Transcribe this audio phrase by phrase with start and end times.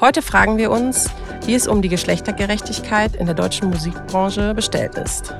[0.00, 1.10] Heute fragen wir uns,
[1.44, 5.34] wie es um die Geschlechtergerechtigkeit in der deutschen Musikbranche bestellt ist.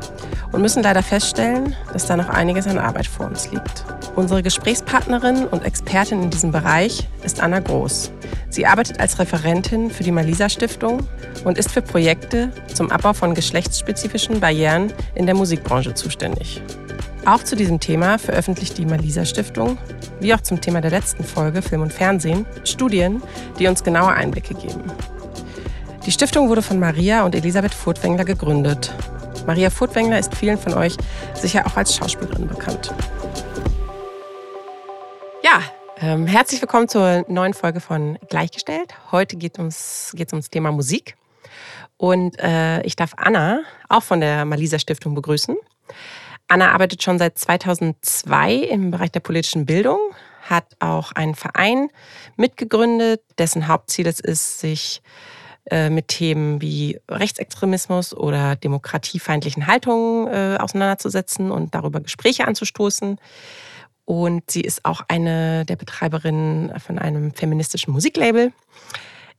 [0.51, 3.85] Und müssen leider feststellen, dass da noch einiges an Arbeit vor uns liegt.
[4.17, 8.11] Unsere Gesprächspartnerin und Expertin in diesem Bereich ist Anna Groß.
[8.51, 11.07] Sie arbeitet als Referentin für die Malisa Stiftung
[11.45, 16.61] und ist für Projekte zum Abbau von geschlechtsspezifischen Barrieren in der Musikbranche zuständig.
[17.29, 19.77] Auch zu diesem Thema veröffentlicht die Malisa Stiftung,
[20.19, 23.23] wie auch zum Thema der letzten Folge Film und Fernsehen, Studien,
[23.59, 24.91] die uns genaue Einblicke geben.
[26.07, 28.95] Die Stiftung wurde von Maria und Elisabeth Furtwängler gegründet.
[29.47, 30.97] Maria Furtwängler ist vielen von euch
[31.35, 32.95] sicher auch als Schauspielerin bekannt.
[35.43, 35.61] Ja,
[36.01, 38.95] ähm, herzlich willkommen zur neuen Folge von Gleichgestellt.
[39.13, 41.15] Heute geht es ums, geht's ums Thema Musik.
[41.99, 43.61] Und äh, ich darf Anna
[43.91, 45.59] auch von der Malisa Stiftung begrüßen.
[46.49, 49.99] Anna arbeitet schon seit 2002 im Bereich der politischen Bildung,
[50.43, 51.91] hat auch einen Verein
[52.37, 55.03] mitgegründet, dessen Hauptziel es ist, sich
[55.71, 63.19] äh, mit Themen wie Rechtsextremismus oder demokratiefeindlichen Haltungen äh, auseinanderzusetzen und darüber Gespräche anzustoßen.
[64.07, 68.55] Und sie ist auch eine der Betreiberinnen von einem feministischen Musiklabel.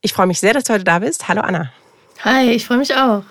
[0.02, 1.28] Ich freue mich sehr, dass du heute da bist.
[1.28, 1.72] Hallo Anna.
[2.24, 3.24] Hi, ich freue mich auch.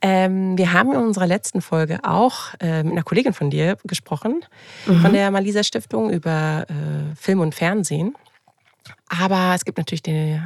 [0.00, 4.44] Ähm, wir haben in unserer letzten Folge auch äh, mit einer Kollegin von dir gesprochen,
[4.86, 5.00] mhm.
[5.00, 8.14] von der Malisa Stiftung, über äh, Film und Fernsehen.
[9.08, 10.40] Aber es gibt natürlich die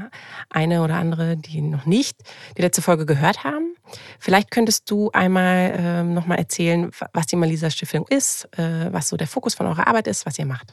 [0.50, 2.16] eine oder andere, die noch nicht
[2.56, 3.74] die letzte Folge gehört haben.
[4.18, 9.16] Vielleicht könntest du einmal äh, nochmal erzählen, was die Malisa Stiftung ist, äh, was so
[9.16, 10.72] der Fokus von eurer Arbeit ist, was ihr macht.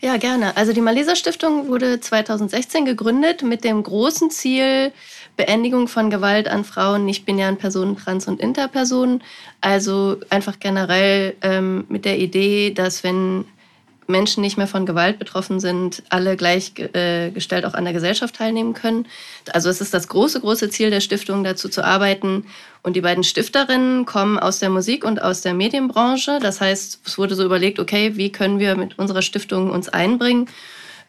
[0.00, 0.56] Ja, gerne.
[0.56, 4.92] Also die Malisa Stiftung wurde 2016 gegründet mit dem großen Ziel,
[5.40, 9.22] Beendigung von Gewalt an Frauen, nicht-binären Personen, Trans- und Interpersonen.
[9.62, 13.46] Also einfach generell ähm, mit der Idee, dass wenn
[14.06, 18.74] Menschen nicht mehr von Gewalt betroffen sind, alle gleichgestellt äh, auch an der Gesellschaft teilnehmen
[18.74, 19.06] können.
[19.50, 22.44] Also es ist das große, große Ziel der Stiftung, dazu zu arbeiten.
[22.82, 26.38] Und die beiden Stifterinnen kommen aus der Musik- und aus der Medienbranche.
[26.42, 30.50] Das heißt, es wurde so überlegt, okay, wie können wir mit unserer Stiftung uns einbringen?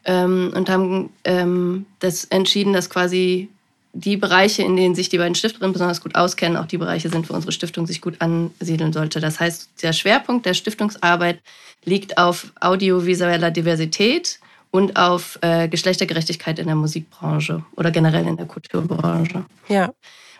[0.06, 3.50] Ähm, und haben ähm, das entschieden, dass quasi
[3.92, 7.28] die Bereiche, in denen sich die beiden Stifterinnen besonders gut auskennen, auch die Bereiche sind,
[7.28, 9.20] wo unsere Stiftung sich gut ansiedeln sollte.
[9.20, 11.40] Das heißt, der Schwerpunkt der Stiftungsarbeit
[11.84, 18.46] liegt auf audiovisueller Diversität und auf äh, Geschlechtergerechtigkeit in der Musikbranche oder generell in der
[18.46, 19.44] Kulturbranche.
[19.68, 19.92] Ja.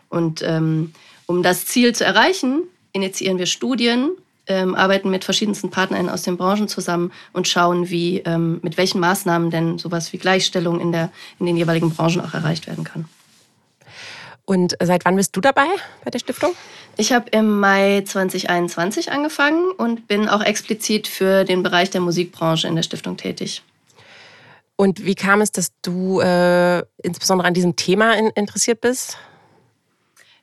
[0.08, 0.92] Und ähm,
[1.26, 2.62] um das Ziel zu erreichen,
[2.92, 4.12] initiieren wir Studien,
[4.46, 9.00] ähm, arbeiten mit verschiedensten Partnern aus den Branchen zusammen und schauen, wie, ähm, mit welchen
[9.00, 13.04] Maßnahmen denn sowas wie Gleichstellung in, der, in den jeweiligen Branchen auch erreicht werden kann.
[14.44, 15.66] Und seit wann bist du dabei
[16.04, 16.52] bei der Stiftung?
[16.96, 22.68] Ich habe im Mai 2021 angefangen und bin auch explizit für den Bereich der Musikbranche
[22.68, 23.62] in der Stiftung tätig.
[24.76, 29.16] Und wie kam es, dass du äh, insbesondere an diesem Thema in, interessiert bist?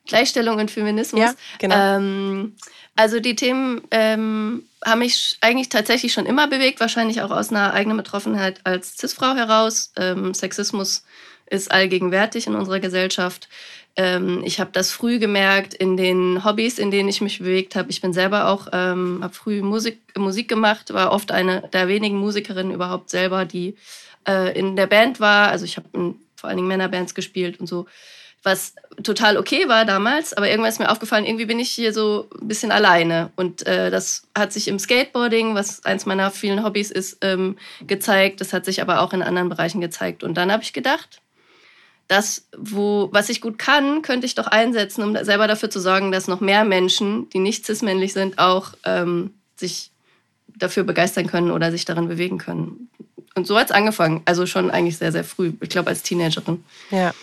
[0.06, 1.22] Gleichstellung und Feminismus.
[1.22, 1.76] Ja, genau.
[1.76, 2.56] Ähm,
[2.96, 7.74] also die Themen ähm, haben mich eigentlich tatsächlich schon immer bewegt, wahrscheinlich auch aus einer
[7.74, 9.92] eigenen Betroffenheit als Cis-Frau heraus.
[9.98, 11.04] Ähm, Sexismus
[11.50, 13.50] ist allgegenwärtig in unserer Gesellschaft.
[13.96, 17.90] Ähm, ich habe das früh gemerkt in den Hobbys, in denen ich mich bewegt habe.
[17.90, 22.18] Ich bin selber auch, ähm, habe früh Musik, Musik gemacht, war oft eine der wenigen
[22.18, 23.76] Musikerinnen überhaupt selber, die
[24.28, 25.50] äh, in der Band war.
[25.50, 27.86] Also ich habe vor allen Dingen Männerbands gespielt und so
[28.44, 28.74] was
[29.04, 32.48] total okay war damals, aber irgendwann ist mir aufgefallen, irgendwie bin ich hier so ein
[32.48, 33.32] bisschen alleine.
[33.36, 38.40] Und äh, das hat sich im Skateboarding, was eins meiner vielen Hobbys ist, ähm, gezeigt.
[38.40, 40.24] Das hat sich aber auch in anderen Bereichen gezeigt.
[40.24, 41.22] Und dann habe ich gedacht,
[42.10, 46.12] das, wo, was ich gut kann, könnte ich doch einsetzen, um selber dafür zu sorgen,
[46.12, 49.92] dass noch mehr Menschen, die nicht cis-männlich sind, auch ähm, sich
[50.48, 52.90] dafür begeistern können oder sich darin bewegen können.
[53.36, 54.24] Und so hat es angefangen.
[54.26, 55.54] Also schon eigentlich sehr, sehr früh.
[55.62, 56.66] Ich glaube, als Teenagerin.
[56.90, 57.14] Ja.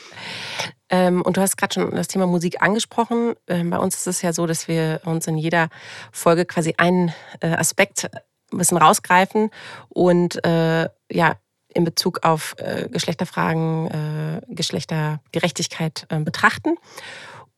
[0.88, 3.34] Ähm, und du hast gerade schon das Thema Musik angesprochen.
[3.48, 5.68] Ähm, bei uns ist es ja so, dass wir uns in jeder
[6.12, 8.08] Folge quasi einen äh, Aspekt
[8.52, 9.50] ein bisschen rausgreifen
[9.88, 11.36] und äh, ja,
[11.76, 16.76] in Bezug auf äh, Geschlechterfragen, äh, Geschlechtergerechtigkeit äh, betrachten.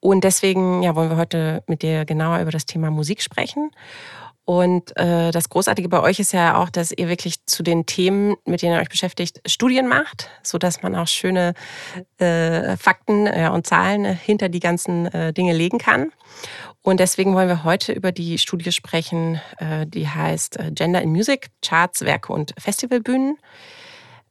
[0.01, 3.71] Und deswegen ja, wollen wir heute mit dir genauer über das Thema Musik sprechen.
[4.49, 8.35] Und äh, das Großartige bei euch ist ja auch, dass ihr wirklich zu den Themen,
[8.47, 11.53] mit denen ihr euch beschäftigt, Studien macht, sodass man auch schöne
[12.17, 16.13] äh, Fakten äh, und Zahlen hinter die ganzen äh, Dinge legen kann.
[16.81, 21.11] Und deswegen wollen wir heute über die Studie sprechen, äh, die heißt äh, Gender in
[21.11, 23.37] Music, Charts, Werke und Festivalbühnen.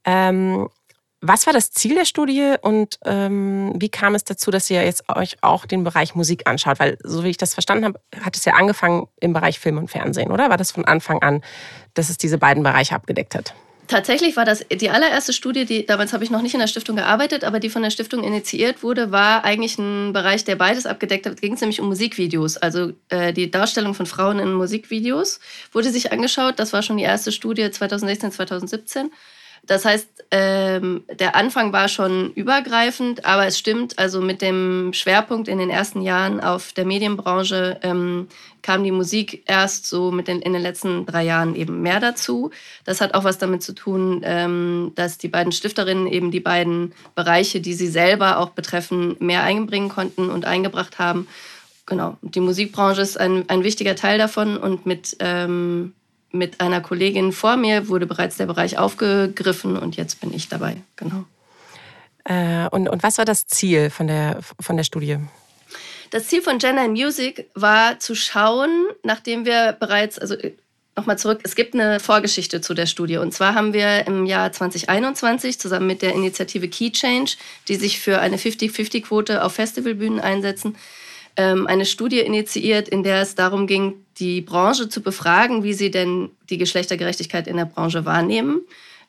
[0.08, 0.70] Ähm,
[1.20, 5.04] was war das Ziel der Studie und ähm, wie kam es dazu, dass ihr jetzt
[5.10, 6.80] euch auch den Bereich Musik anschaut?
[6.80, 9.90] Weil, so wie ich das verstanden habe, hat es ja angefangen im Bereich Film und
[9.90, 10.50] Fernsehen, oder?
[10.50, 11.44] War das von Anfang an,
[11.96, 13.54] dass es diese beiden Bereiche abgedeckt hat?
[13.88, 16.98] Tatsächlich war das die allererste Studie, die damals habe ich noch nicht in der Stiftung
[16.98, 21.26] gearbeitet, aber die von der Stiftung initiiert wurde, war eigentlich ein Bereich, der beides abgedeckt
[21.26, 21.40] hat.
[21.42, 25.40] Ging es nämlich um Musikvideos, also äh, die Darstellung von Frauen in Musikvideos
[25.72, 26.60] wurde sich angeschaut.
[26.60, 29.10] Das war schon die erste Studie 2016, 2017.
[29.68, 35.48] Das heißt, ähm, der Anfang war schon übergreifend, aber es stimmt, also mit dem Schwerpunkt
[35.48, 38.28] in den ersten Jahren auf der Medienbranche ähm,
[38.62, 42.52] kam die Musik erst so mit den, in den letzten drei Jahren eben mehr dazu.
[42.84, 46.94] Das hat auch was damit zu tun, ähm, dass die beiden Stifterinnen eben die beiden
[47.16, 51.28] Bereiche, die sie selber auch betreffen, mehr einbringen konnten und eingebracht haben.
[51.86, 55.94] Genau, die Musikbranche ist ein, ein wichtiger Teil davon und mit ähm,
[56.38, 60.78] mit einer Kollegin vor mir wurde bereits der Bereich aufgegriffen und jetzt bin ich dabei.
[60.96, 61.26] Genau.
[62.24, 65.18] Äh, und, und was war das Ziel von der, von der Studie?
[66.10, 70.54] Das Ziel von Gender in Music war zu schauen, nachdem wir bereits, also äh,
[70.96, 73.18] nochmal zurück, es gibt eine Vorgeschichte zu der Studie.
[73.18, 77.34] Und zwar haben wir im Jahr 2021 zusammen mit der Initiative Key Change,
[77.68, 80.76] die sich für eine 50-50-Quote auf Festivalbühnen einsetzen,
[81.40, 86.32] eine Studie initiiert, in der es darum ging, die Branche zu befragen, wie sie denn
[86.50, 88.62] die Geschlechtergerechtigkeit in der Branche wahrnehmen.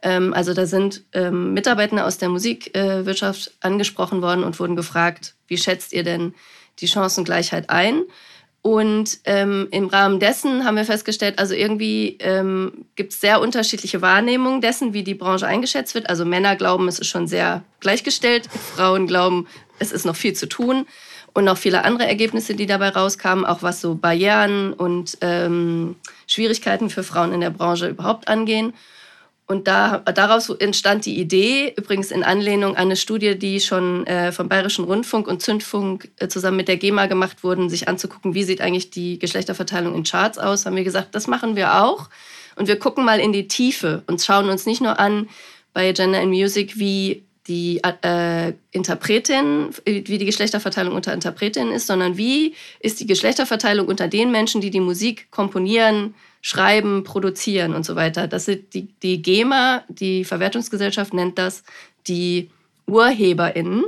[0.03, 5.57] Ähm, also da sind ähm, Mitarbeiter aus der Musikwirtschaft angesprochen worden und wurden gefragt, wie
[5.57, 6.35] schätzt ihr denn
[6.81, 8.03] die Chancengleichheit ein?
[8.61, 14.03] Und ähm, im Rahmen dessen haben wir festgestellt, also irgendwie ähm, gibt es sehr unterschiedliche
[14.03, 16.11] Wahrnehmungen dessen, wie die Branche eingeschätzt wird.
[16.11, 19.47] Also Männer glauben, es ist schon sehr gleichgestellt, Frauen glauben,
[19.79, 20.87] es ist noch viel zu tun
[21.35, 25.97] und noch viele andere Ergebnisse, die dabei rauskamen, auch was so Barrieren und ähm,
[26.27, 28.73] Schwierigkeiten für Frauen in der Branche überhaupt angehen.
[29.47, 34.31] Und da, daraus entstand die Idee, übrigens in Anlehnung an eine Studie, die schon äh,
[34.31, 38.45] vom Bayerischen Rundfunk und Zündfunk äh, zusammen mit der GEMA gemacht wurden, sich anzugucken, wie
[38.45, 42.11] sieht eigentlich die Geschlechterverteilung in Charts aus, haben wir gesagt, das machen wir auch.
[42.57, 45.31] Und wir gucken mal in die Tiefe und schauen uns nicht nur an
[45.73, 52.19] bei Gender in Music, wie die äh, Interpretin, wie die Geschlechterverteilung unter Interpretinnen ist, sondern
[52.19, 57.97] wie ist die Geschlechterverteilung unter den Menschen, die die Musik komponieren, schreiben, produzieren und so
[57.97, 58.29] weiter.
[58.29, 61.65] Das sind die, die GEMA, die Verwertungsgesellschaft nennt das
[62.07, 62.51] die
[62.87, 63.85] UrheberInnen.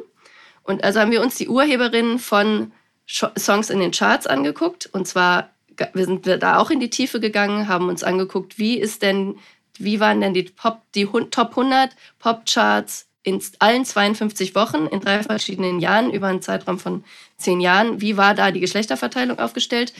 [0.63, 2.73] Und also haben wir uns die Urheberinnen von
[3.07, 4.89] Songs in den Charts angeguckt.
[4.93, 5.51] Und zwar,
[5.95, 9.37] wir sind da auch in die Tiefe gegangen, haben uns angeguckt, wie ist denn,
[9.79, 15.23] wie waren denn die, Pop, die Top 100 Popcharts in allen 52 Wochen in drei
[15.23, 17.05] verschiedenen Jahren über einen Zeitraum von
[17.37, 19.93] zehn Jahren, wie war da die Geschlechterverteilung aufgestellt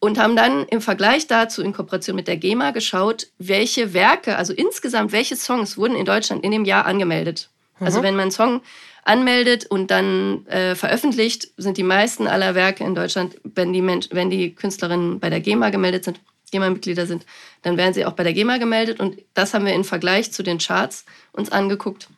[0.00, 4.52] und haben dann im Vergleich dazu in Kooperation mit der GEMA geschaut, welche Werke, also
[4.52, 7.50] insgesamt welche Songs wurden in Deutschland in dem Jahr angemeldet.
[7.74, 7.86] Also mhm.
[7.86, 8.62] Also wenn man einen Song
[9.04, 14.08] anmeldet und dann äh, veröffentlicht, sind die meisten aller Werke in Deutschland, wenn die, Mensch,
[14.10, 17.26] wenn die Künstlerinnen bei der GEMA gemeldet sind, GEMA-Mitglieder sind,
[17.62, 19.00] dann werden sie auch bei der GEMA gemeldet.
[19.00, 22.08] Und das haben wir im Vergleich zu den Charts uns angeguckt.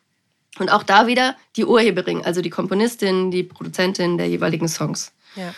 [0.60, 5.12] Und auch da wieder die Urheberin, also die Komponistin, die Produzentin der jeweiligen Songs.
[5.34, 5.54] Ja.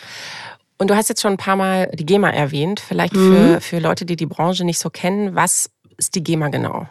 [0.78, 2.80] Und du hast jetzt schon ein paar Mal die GEMA erwähnt.
[2.80, 3.36] Vielleicht mhm.
[3.36, 5.34] für, für Leute, die die Branche nicht so kennen.
[5.34, 6.88] Was ist die GEMA genau?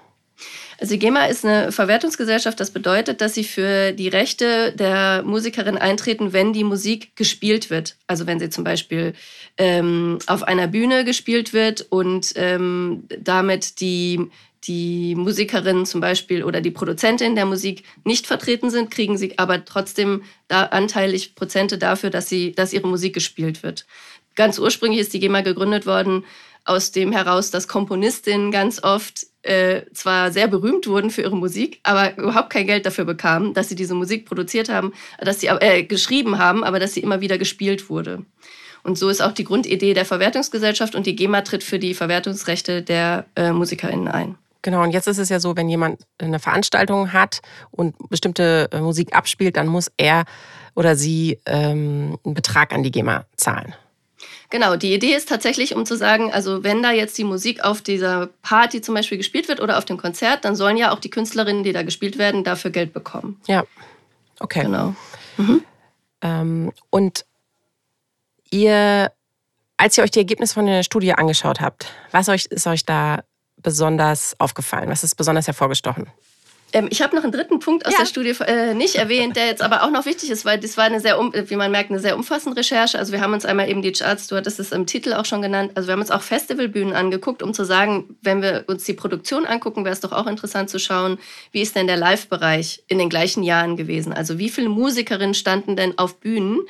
[0.79, 2.59] Also die GEMA ist eine Verwertungsgesellschaft.
[2.59, 7.97] Das bedeutet, dass sie für die Rechte der Musikerin eintreten, wenn die Musik gespielt wird.
[8.07, 9.13] Also wenn sie zum Beispiel
[9.57, 14.31] ähm, auf einer Bühne gespielt wird und ähm, damit die
[14.65, 19.65] die Musikerin zum Beispiel oder die Produzentin der Musik nicht vertreten sind, kriegen sie aber
[19.65, 23.85] trotzdem da anteilig Prozente dafür, dass, sie, dass ihre Musik gespielt wird.
[24.35, 26.23] Ganz ursprünglich ist die GEMA gegründet worden
[26.63, 31.79] aus dem heraus, dass Komponistinnen ganz oft äh, zwar sehr berühmt wurden für ihre Musik,
[31.81, 35.83] aber überhaupt kein Geld dafür bekamen, dass sie diese Musik produziert haben, dass sie äh,
[35.83, 38.23] geschrieben haben, aber dass sie immer wieder gespielt wurde.
[38.83, 42.83] Und so ist auch die Grundidee der Verwertungsgesellschaft und die GEMA tritt für die Verwertungsrechte
[42.83, 44.37] der äh, MusikerInnen ein.
[44.61, 47.41] Genau, und jetzt ist es ja so, wenn jemand eine Veranstaltung hat
[47.71, 50.25] und bestimmte äh, Musik abspielt, dann muss er
[50.75, 53.73] oder sie ähm, einen Betrag an die GEMA zahlen.
[54.51, 57.81] Genau, die Idee ist tatsächlich, um zu sagen, also wenn da jetzt die Musik auf
[57.81, 61.09] dieser Party zum Beispiel gespielt wird oder auf dem Konzert, dann sollen ja auch die
[61.09, 63.39] Künstlerinnen, die da gespielt werden, dafür Geld bekommen.
[63.47, 63.63] Ja,
[64.39, 64.63] okay.
[64.63, 64.93] Genau.
[65.37, 65.63] Mhm.
[66.21, 67.25] Ähm, und
[68.51, 69.11] ihr,
[69.77, 73.23] als ihr euch die Ergebnisse von der Studie angeschaut habt, was ist euch da
[73.63, 74.89] besonders aufgefallen?
[74.89, 76.07] Was ist besonders hervorgestochen?
[76.73, 77.99] Ähm, ich habe noch einen dritten Punkt aus ja.
[77.99, 80.85] der Studie äh, nicht erwähnt, der jetzt aber auch noch wichtig ist, weil das war
[80.85, 82.97] eine sehr, wie man merkt, eine sehr umfassende Recherche.
[82.97, 85.41] Also wir haben uns einmal eben die Charts, du hattest es im Titel auch schon
[85.41, 88.93] genannt, also wir haben uns auch Festivalbühnen angeguckt, um zu sagen, wenn wir uns die
[88.93, 91.19] Produktion angucken, wäre es doch auch interessant zu schauen,
[91.51, 94.13] wie ist denn der Live-Bereich in den gleichen Jahren gewesen?
[94.13, 96.61] Also wie viele Musikerinnen standen denn auf Bühnen?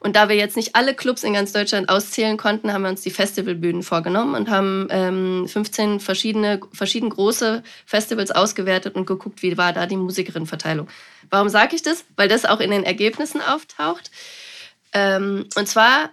[0.00, 3.02] Und da wir jetzt nicht alle Clubs in ganz Deutschland auszählen konnten, haben wir uns
[3.02, 9.56] die Festivalbühnen vorgenommen und haben ähm, 15 verschiedene, verschieden große Festivals ausgewertet und geguckt, wie
[9.58, 10.88] war da die Musikerinnenverteilung.
[11.30, 12.04] Warum sage ich das?
[12.16, 14.10] Weil das auch in den Ergebnissen auftaucht.
[14.92, 16.10] Ähm, und zwar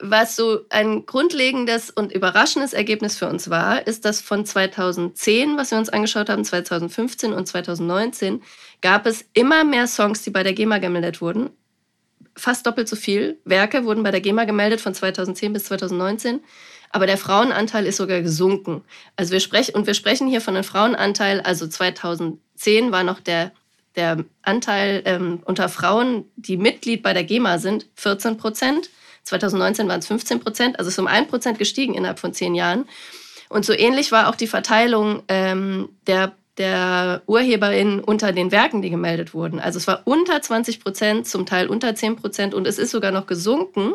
[0.00, 5.72] was so ein grundlegendes und überraschendes Ergebnis für uns war, ist, dass von 2010, was
[5.72, 8.42] wir uns angeschaut haben, 2015 und 2019,
[8.80, 11.50] gab es immer mehr Songs, die bei der GEMA gemeldet wurden.
[12.38, 16.40] Fast doppelt so viel Werke wurden bei der GEMA gemeldet von 2010 bis 2019.
[16.90, 18.82] Aber der Frauenanteil ist sogar gesunken.
[19.16, 23.52] Also wir sprechen, und wir sprechen hier von einem Frauenanteil, also 2010 war noch der,
[23.96, 28.88] der Anteil ähm, unter Frauen, die Mitglied bei der GEMA sind, 14 Prozent.
[29.24, 32.86] 2019 waren es 15 Prozent, also ist um ein Prozent gestiegen innerhalb von zehn Jahren.
[33.48, 38.90] Und so ähnlich war auch die Verteilung ähm, der, der UrheberInnen unter den Werken, die
[38.90, 39.60] gemeldet wurden.
[39.60, 43.12] Also es war unter 20 Prozent, zum Teil unter 10 Prozent und es ist sogar
[43.12, 43.94] noch gesunken.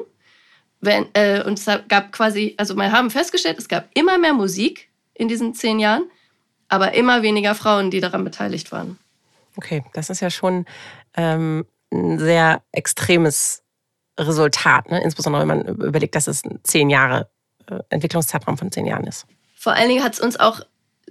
[0.82, 4.89] Wenn, äh, und es gab quasi, also wir haben festgestellt, es gab immer mehr Musik
[5.13, 6.10] in diesen zehn Jahren,
[6.67, 8.98] aber immer weniger Frauen, die daran beteiligt waren.
[9.55, 10.65] Okay, das ist ja schon
[11.15, 13.63] ähm, ein sehr extremes
[14.20, 15.01] Resultat, ne?
[15.03, 17.29] insbesondere wenn man überlegt, dass es zehn Jahre,
[17.67, 19.25] äh, Entwicklungszeitraum von zehn Jahren ist.
[19.55, 20.62] Vor allen Dingen hat es uns auch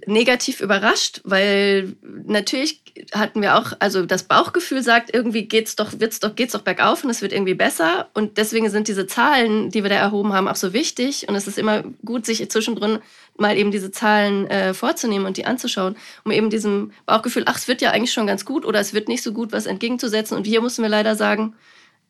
[0.05, 1.95] negativ überrascht, weil
[2.25, 2.81] natürlich
[3.13, 7.03] hatten wir auch, also das Bauchgefühl sagt, irgendwie geht's doch, wird's doch, geht's doch bergauf
[7.03, 8.09] und es wird irgendwie besser.
[8.13, 11.27] Und deswegen sind diese Zahlen, die wir da erhoben haben, auch so wichtig.
[11.27, 12.99] Und es ist immer gut, sich zwischendrin
[13.37, 17.67] mal eben diese Zahlen äh, vorzunehmen und die anzuschauen, um eben diesem Bauchgefühl, ach, es
[17.67, 20.37] wird ja eigentlich schon ganz gut oder es wird nicht so gut, was entgegenzusetzen.
[20.37, 21.55] Und hier mussten wir leider sagen,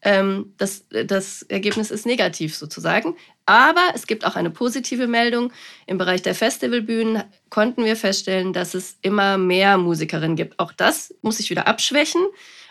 [0.04, 3.16] ähm, das, das Ergebnis ist negativ sozusagen.
[3.46, 5.52] Aber es gibt auch eine positive Meldung.
[5.86, 10.60] Im Bereich der Festivalbühnen konnten wir feststellen, dass es immer mehr Musikerinnen gibt.
[10.60, 12.22] Auch das muss sich wieder abschwächen.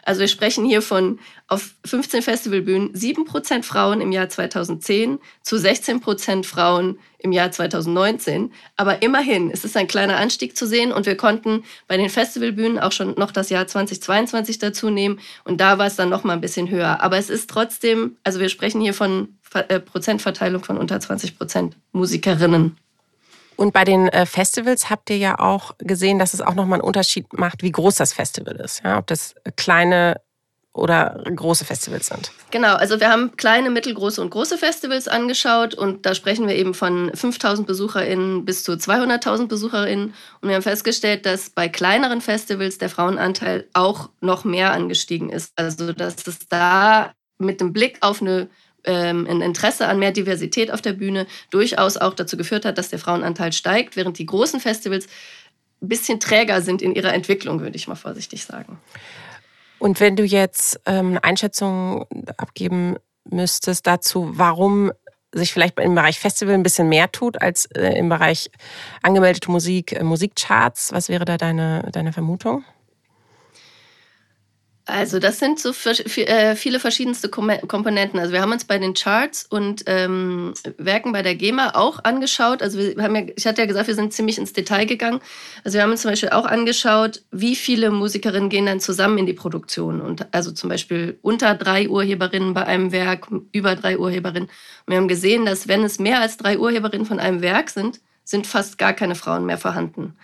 [0.05, 6.45] Also wir sprechen hier von auf 15 Festivalbühnen 7% Frauen im Jahr 2010 zu 16%
[6.45, 8.53] Frauen im Jahr 2019.
[8.77, 12.81] Aber immerhin ist es ein kleiner Anstieg zu sehen und wir konnten bei den Festivalbühnen
[12.81, 16.33] auch schon noch das Jahr 2022 dazu nehmen und da war es dann noch mal
[16.33, 17.01] ein bisschen höher.
[17.01, 22.77] Aber es ist trotzdem, also wir sprechen hier von Prozentverteilung von unter 20 Prozent Musikerinnen.
[23.57, 26.87] Und bei den äh, Festivals habt ihr ja auch gesehen, dass es auch nochmal einen
[26.87, 28.83] Unterschied macht, wie groß das Festival ist.
[28.83, 30.21] Ja, ob das kleine
[30.75, 32.33] oder große Festivals sind.
[32.51, 36.73] Genau, also wir haben kleine, mittelgroße und große Festivals angeschaut und da sprechen wir eben
[36.73, 42.79] von 5000 BesucherInnen bis zu 200.000 BesucherInnen und wir haben festgestellt, dass bei kleineren Festivals
[42.79, 45.53] der Frauenanteil auch noch mehr angestiegen ist.
[45.57, 48.49] Also dass es da mit dem Blick auf eine
[48.85, 52.89] ähm, ein Interesse an mehr Diversität auf der Bühne durchaus auch dazu geführt hat, dass
[52.91, 55.07] der Frauenanteil steigt, während die großen Festivals
[55.81, 58.79] ein bisschen träger sind in ihrer Entwicklung, würde ich mal vorsichtig sagen.
[59.79, 62.97] Und wenn du jetzt ähm, eine Einschätzung abgeben
[63.29, 64.93] müsstest dazu, warum
[65.33, 68.51] sich vielleicht im Bereich Festival ein bisschen mehr tut als äh, im Bereich
[69.03, 72.65] angemeldete Musik, äh, Musikcharts, was wäre da deine, deine Vermutung?
[74.85, 78.19] Also das sind so äh, viele verschiedenste Komponenten.
[78.19, 82.63] Also wir haben uns bei den Charts und ähm, Werken bei der GEMA auch angeschaut.
[82.63, 85.21] Also wir haben ja, ich hatte ja gesagt, wir sind ziemlich ins Detail gegangen.
[85.63, 89.27] Also wir haben uns zum Beispiel auch angeschaut, wie viele Musikerinnen gehen dann zusammen in
[89.27, 90.01] die Produktion.
[90.01, 94.49] Und also zum Beispiel unter drei Urheberinnen bei einem Werk, über drei Urheberinnen.
[94.49, 98.01] Und wir haben gesehen, dass wenn es mehr als drei Urheberinnen von einem Werk sind,
[98.25, 100.17] sind fast gar keine Frauen mehr vorhanden.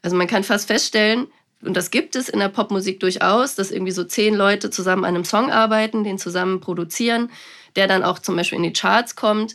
[0.00, 1.26] Also man kann fast feststellen,
[1.66, 5.14] und das gibt es in der Popmusik durchaus, dass irgendwie so zehn Leute zusammen an
[5.14, 7.30] einem Song arbeiten, den zusammen produzieren,
[7.74, 9.54] der dann auch zum Beispiel in die Charts kommt,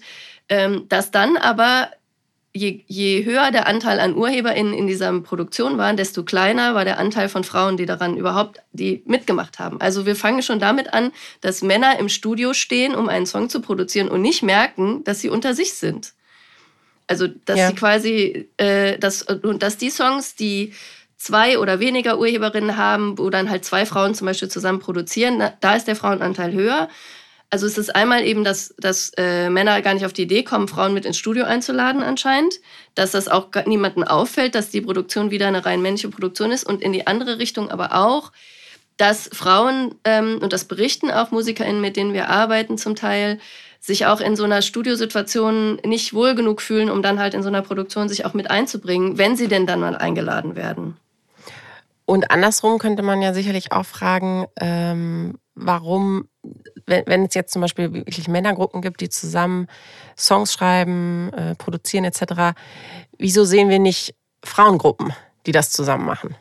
[0.49, 1.89] ähm, dass dann aber
[2.53, 6.99] Je, je, höher der Anteil an UrheberInnen in dieser Produktion war, desto kleiner war der
[6.99, 9.79] Anteil von Frauen, die daran überhaupt die mitgemacht haben.
[9.79, 13.61] Also wir fangen schon damit an, dass Männer im Studio stehen, um einen Song zu
[13.61, 16.11] produzieren und nicht merken, dass sie unter sich sind.
[17.07, 17.69] Also dass ja.
[17.69, 20.73] sie quasi, äh, dass, und dass die Songs, die
[21.21, 25.75] zwei oder weniger Urheberinnen haben, wo dann halt zwei Frauen zum Beispiel zusammen produzieren, da
[25.75, 26.89] ist der Frauenanteil höher.
[27.51, 30.67] Also es ist einmal eben, dass, dass äh, Männer gar nicht auf die Idee kommen,
[30.67, 32.55] Frauen mit ins Studio einzuladen anscheinend,
[32.95, 36.81] dass das auch niemandem auffällt, dass die Produktion wieder eine rein männliche Produktion ist und
[36.81, 38.31] in die andere Richtung aber auch,
[38.97, 43.39] dass Frauen, ähm, und das berichten auch MusikerInnen, mit denen wir arbeiten zum Teil,
[43.79, 47.49] sich auch in so einer Studiosituation nicht wohl genug fühlen, um dann halt in so
[47.49, 50.97] einer Produktion sich auch mit einzubringen, wenn sie denn dann mal eingeladen werden.
[52.11, 56.27] Und andersrum könnte man ja sicherlich auch fragen, ähm, warum,
[56.85, 59.67] wenn, wenn, es jetzt zum Beispiel wirklich Männergruppen gibt, die zusammen
[60.17, 62.53] Songs schreiben, äh, produzieren etc.,
[63.17, 64.13] wieso sehen wir nicht
[64.43, 65.13] Frauengruppen,
[65.45, 66.35] die das zusammen machen?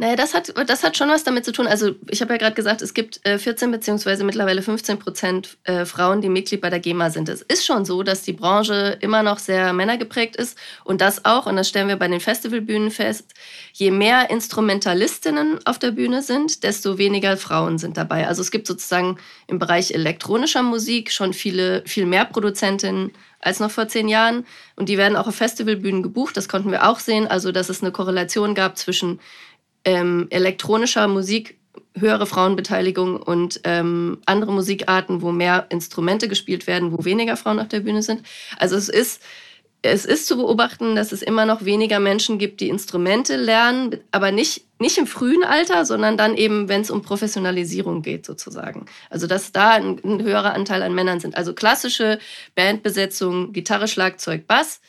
[0.00, 1.66] Naja, das hat, das hat schon was damit zu tun.
[1.66, 5.84] Also ich habe ja gerade gesagt, es gibt 14 äh, beziehungsweise mittlerweile 15 Prozent äh,
[5.84, 7.28] Frauen, die Mitglied bei der GEMA sind.
[7.28, 11.44] Es ist schon so, dass die Branche immer noch sehr männergeprägt ist und das auch,
[11.44, 13.34] und das stellen wir bei den Festivalbühnen fest,
[13.74, 18.26] je mehr Instrumentalistinnen auf der Bühne sind, desto weniger Frauen sind dabei.
[18.26, 23.70] Also es gibt sozusagen im Bereich elektronischer Musik schon viele, viel mehr Produzentinnen als noch
[23.70, 24.46] vor zehn Jahren.
[24.76, 26.36] Und die werden auch auf Festivalbühnen gebucht.
[26.36, 27.26] Das konnten wir auch sehen.
[27.26, 29.18] Also, dass es eine Korrelation gab zwischen
[29.84, 31.58] ähm, elektronischer Musik,
[31.98, 37.68] höhere Frauenbeteiligung und ähm, andere Musikarten, wo mehr Instrumente gespielt werden, wo weniger Frauen auf
[37.68, 38.22] der Bühne sind.
[38.58, 39.22] Also es ist,
[39.82, 44.30] es ist zu beobachten, dass es immer noch weniger Menschen gibt, die Instrumente lernen, aber
[44.30, 48.86] nicht, nicht im frühen Alter, sondern dann eben, wenn es um Professionalisierung geht, sozusagen.
[49.08, 51.36] Also, dass da ein, ein höherer Anteil an Männern sind.
[51.36, 52.18] Also klassische
[52.54, 54.80] Bandbesetzung, Gitarre, Schlagzeug, Bass,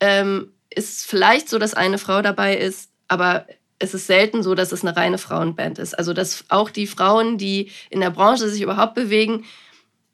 [0.00, 3.46] ähm, ist vielleicht so, dass eine Frau dabei ist, aber
[3.84, 5.96] es ist selten so, dass es eine reine Frauenband ist.
[5.96, 9.44] Also dass auch die Frauen, die in der Branche sich überhaupt bewegen,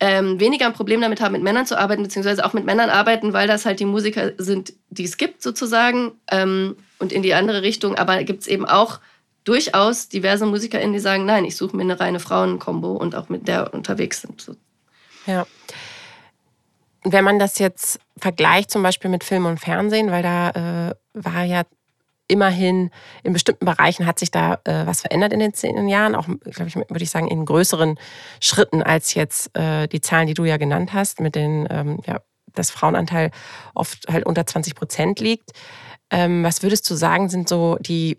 [0.01, 3.33] ähm, weniger ein Problem damit haben, mit Männern zu arbeiten, beziehungsweise auch mit Männern arbeiten,
[3.33, 7.63] weil das halt die Musiker sind, die es gibt sozusagen ähm, und in die andere
[7.63, 7.97] Richtung.
[7.97, 8.99] Aber gibt es eben auch
[9.45, 13.47] durchaus diverse MusikerInnen, die sagen, nein, ich suche mir eine reine Frauenkombo und auch mit
[13.47, 14.51] der unterwegs sind.
[15.27, 15.47] Ja.
[17.05, 21.45] Wenn man das jetzt vergleicht zum Beispiel mit Film und Fernsehen, weil da äh, war
[21.45, 21.63] ja
[22.31, 22.91] immerhin
[23.23, 26.69] in bestimmten Bereichen hat sich da äh, was verändert in den zehn Jahren, auch, glaube
[26.69, 27.99] ich, würde ich sagen, in größeren
[28.41, 32.21] Schritten als jetzt äh, die Zahlen, die du ja genannt hast, mit den, ähm, ja,
[32.55, 33.31] dass Frauenanteil
[33.75, 35.51] oft halt unter 20 Prozent liegt.
[36.11, 38.19] Ähm, was würdest du sagen, sind so die,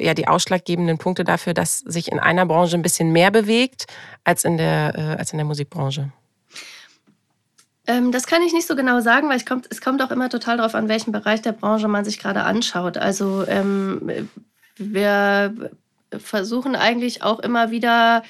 [0.00, 3.86] ja, die ausschlaggebenden Punkte dafür, dass sich in einer Branche ein bisschen mehr bewegt
[4.24, 6.12] als in der, äh, als in der Musikbranche?
[7.86, 10.28] Ähm, das kann ich nicht so genau sagen, weil es kommt, es kommt auch immer
[10.28, 12.98] total darauf an, welchen Bereich der Branche man sich gerade anschaut.
[12.98, 14.28] Also ähm,
[14.76, 15.54] wir
[16.18, 18.22] versuchen eigentlich auch immer wieder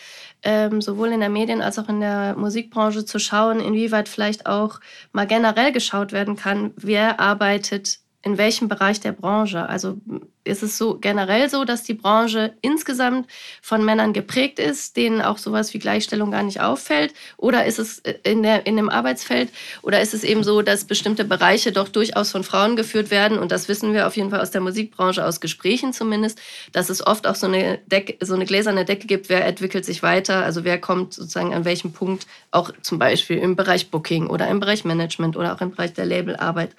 [0.42, 4.80] ähm, sowohl in der Medien- als auch in der Musikbranche zu schauen, inwieweit vielleicht auch
[5.12, 9.68] mal generell geschaut werden kann, wer arbeitet in welchem Bereich der Branche.
[9.68, 9.98] Also
[10.42, 13.30] ist es so generell so, dass die Branche insgesamt
[13.62, 17.14] von Männern geprägt ist, denen auch sowas wie Gleichstellung gar nicht auffällt?
[17.36, 19.50] Oder ist es in, der, in dem Arbeitsfeld?
[19.82, 23.38] Oder ist es eben so, dass bestimmte Bereiche doch durchaus von Frauen geführt werden?
[23.38, 26.40] Und das wissen wir auf jeden Fall aus der Musikbranche, aus Gesprächen zumindest,
[26.72, 30.02] dass es oft auch so eine, Decke, so eine gläserne Decke gibt, wer entwickelt sich
[30.02, 34.48] weiter, also wer kommt sozusagen an welchem Punkt, auch zum Beispiel im Bereich Booking oder
[34.48, 36.74] im Bereich Management oder auch im Bereich der Labelarbeit.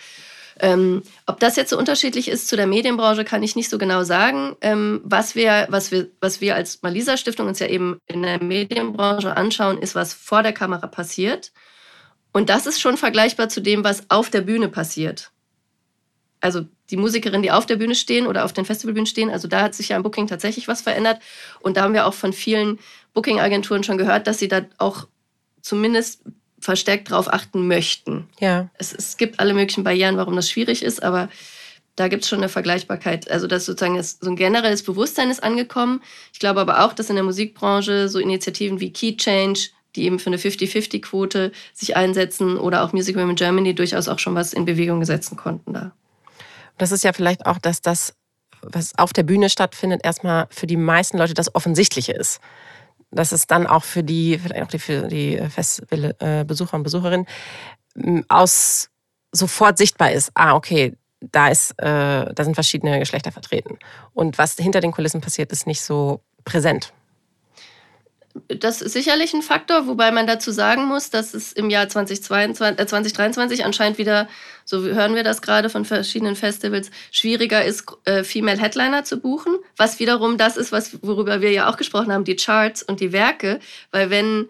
[0.59, 4.03] Ähm, ob das jetzt so unterschiedlich ist zu der Medienbranche, kann ich nicht so genau
[4.03, 4.55] sagen.
[4.61, 8.41] Ähm, was, wir, was, wir, was wir als Malisa Stiftung uns ja eben in der
[8.41, 11.51] Medienbranche anschauen, ist, was vor der Kamera passiert.
[12.33, 15.31] Und das ist schon vergleichbar zu dem, was auf der Bühne passiert.
[16.39, 19.61] Also die Musikerinnen, die auf der Bühne stehen oder auf den Festivalbühnen stehen, also da
[19.61, 21.19] hat sich ja im Booking tatsächlich was verändert.
[21.61, 22.79] Und da haben wir auch von vielen
[23.13, 25.07] Booking-Agenturen schon gehört, dass sie da auch
[25.61, 26.21] zumindest
[26.67, 28.27] verstärkt darauf achten möchten.
[28.41, 28.67] Ja.
[28.77, 31.29] Es, es gibt alle möglichen Barrieren, warum das schwierig ist, aber
[31.95, 33.31] da gibt es schon eine Vergleichbarkeit.
[33.31, 36.03] Also, dass sozusagen so ein generelles Bewusstsein ist angekommen.
[36.33, 40.19] Ich glaube aber auch, dass in der Musikbranche so Initiativen wie Key Change, die eben
[40.19, 44.65] für eine 50-50-Quote sich einsetzen, oder auch Music Women Germany durchaus auch schon was in
[44.65, 45.93] Bewegung setzen konnten da.
[46.77, 48.13] Das ist ja vielleicht auch, dass das,
[48.61, 52.41] was auf der Bühne stattfindet, erstmal für die meisten Leute das Offensichtliche ist
[53.11, 57.25] dass es dann auch für die, vielleicht auch für die Festbesucher und Besucherinnen
[58.27, 58.89] aus
[59.31, 63.77] sofort sichtbar ist, ah, okay, da, ist, äh, da sind verschiedene Geschlechter vertreten.
[64.13, 66.93] Und was hinter den Kulissen passiert, ist nicht so präsent.
[68.47, 72.79] Das ist sicherlich ein Faktor, wobei man dazu sagen muss, dass es im Jahr 2022,
[72.79, 74.27] äh 2023 anscheinend wieder,
[74.65, 79.55] so hören wir das gerade von verschiedenen Festivals, schwieriger ist, äh, Female Headliner zu buchen.
[79.75, 83.11] Was wiederum das ist, was, worüber wir ja auch gesprochen haben, die Charts und die
[83.11, 83.59] Werke.
[83.91, 84.47] Weil wenn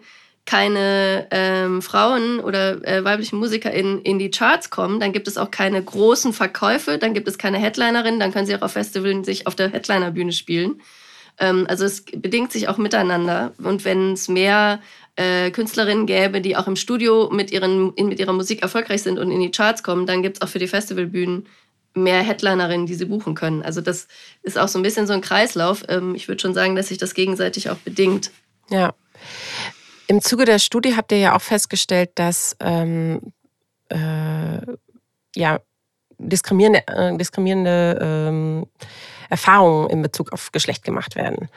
[0.48, 5.36] keine ähm, Frauen oder äh, weiblichen Musiker in, in die Charts kommen, dann gibt es
[5.36, 9.26] auch keine großen Verkäufe, dann gibt es keine Headlinerinnen, dann können sie auch auf Festivals
[9.26, 10.80] sich auf der Headlinerbühne spielen.
[11.38, 13.52] Ähm, also es bedingt sich auch miteinander.
[13.62, 14.80] Und wenn es mehr
[15.16, 19.30] äh, Künstlerinnen gäbe, die auch im Studio mit, ihren, mit ihrer Musik erfolgreich sind und
[19.30, 21.46] in die Charts kommen, dann gibt es auch für die Festivalbühnen
[21.94, 23.62] mehr Headlinerinnen, die sie buchen können.
[23.62, 24.06] Also das
[24.42, 25.84] ist auch so ein bisschen so ein Kreislauf.
[25.88, 28.30] Ähm, ich würde schon sagen, dass sich das gegenseitig auch bedingt.
[28.70, 28.94] Ja.
[30.06, 33.32] Im Zuge der Studie habt ihr ja auch festgestellt, dass ähm,
[33.88, 34.60] äh,
[35.34, 35.60] ja,
[36.18, 38.66] diskriminierende, äh, diskriminierende ähm,
[39.28, 41.48] Erfahrungen in Bezug auf Geschlecht gemacht werden.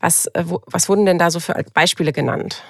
[0.00, 2.62] Was, äh, was wurden denn da so für Beispiele genannt?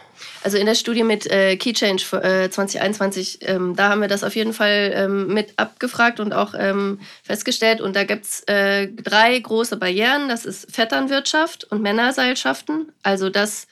[0.43, 4.25] Also in der Studie mit äh, Key Change äh, 2021, ähm, da haben wir das
[4.25, 7.81] auf jeden Fall ähm, mit abgefragt und auch ähm, festgestellt.
[7.81, 10.29] Und da gibt es äh, drei große Barrieren.
[10.29, 12.93] Das ist Vetternwirtschaft und Männerseilschaften.
[13.03, 13.67] Also dass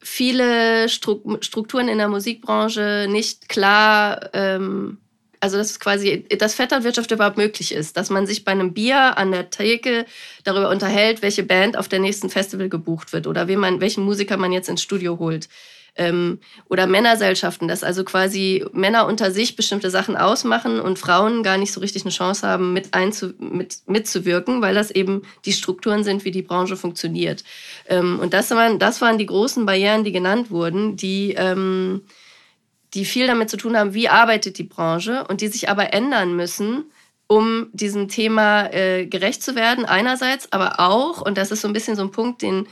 [0.00, 4.98] viele Strukturen in der Musikbranche nicht klar ähm,
[5.40, 9.32] also dass quasi dass Vetternwirtschaft überhaupt möglich ist, dass man sich bei einem Bier an
[9.32, 10.06] der Theke
[10.44, 14.36] darüber unterhält, welche Band auf der nächsten Festival gebucht wird oder wen man, welchen Musiker
[14.36, 15.48] man jetzt ins Studio holt.
[15.96, 21.56] Ähm, oder Männergesellschaften, dass also quasi Männer unter sich bestimmte Sachen ausmachen und Frauen gar
[21.56, 26.02] nicht so richtig eine Chance haben, mit, einzu, mit mitzuwirken, weil das eben die Strukturen
[26.02, 27.44] sind, wie die Branche funktioniert.
[27.88, 32.02] Ähm, und das waren, das waren die großen Barrieren, die genannt wurden, die ähm,
[32.94, 36.36] die viel damit zu tun haben, wie arbeitet die Branche und die sich aber ändern
[36.36, 36.84] müssen,
[37.26, 41.72] um diesem Thema äh, gerecht zu werden, einerseits, aber auch, und das ist so ein
[41.72, 42.66] bisschen so ein Punkt, den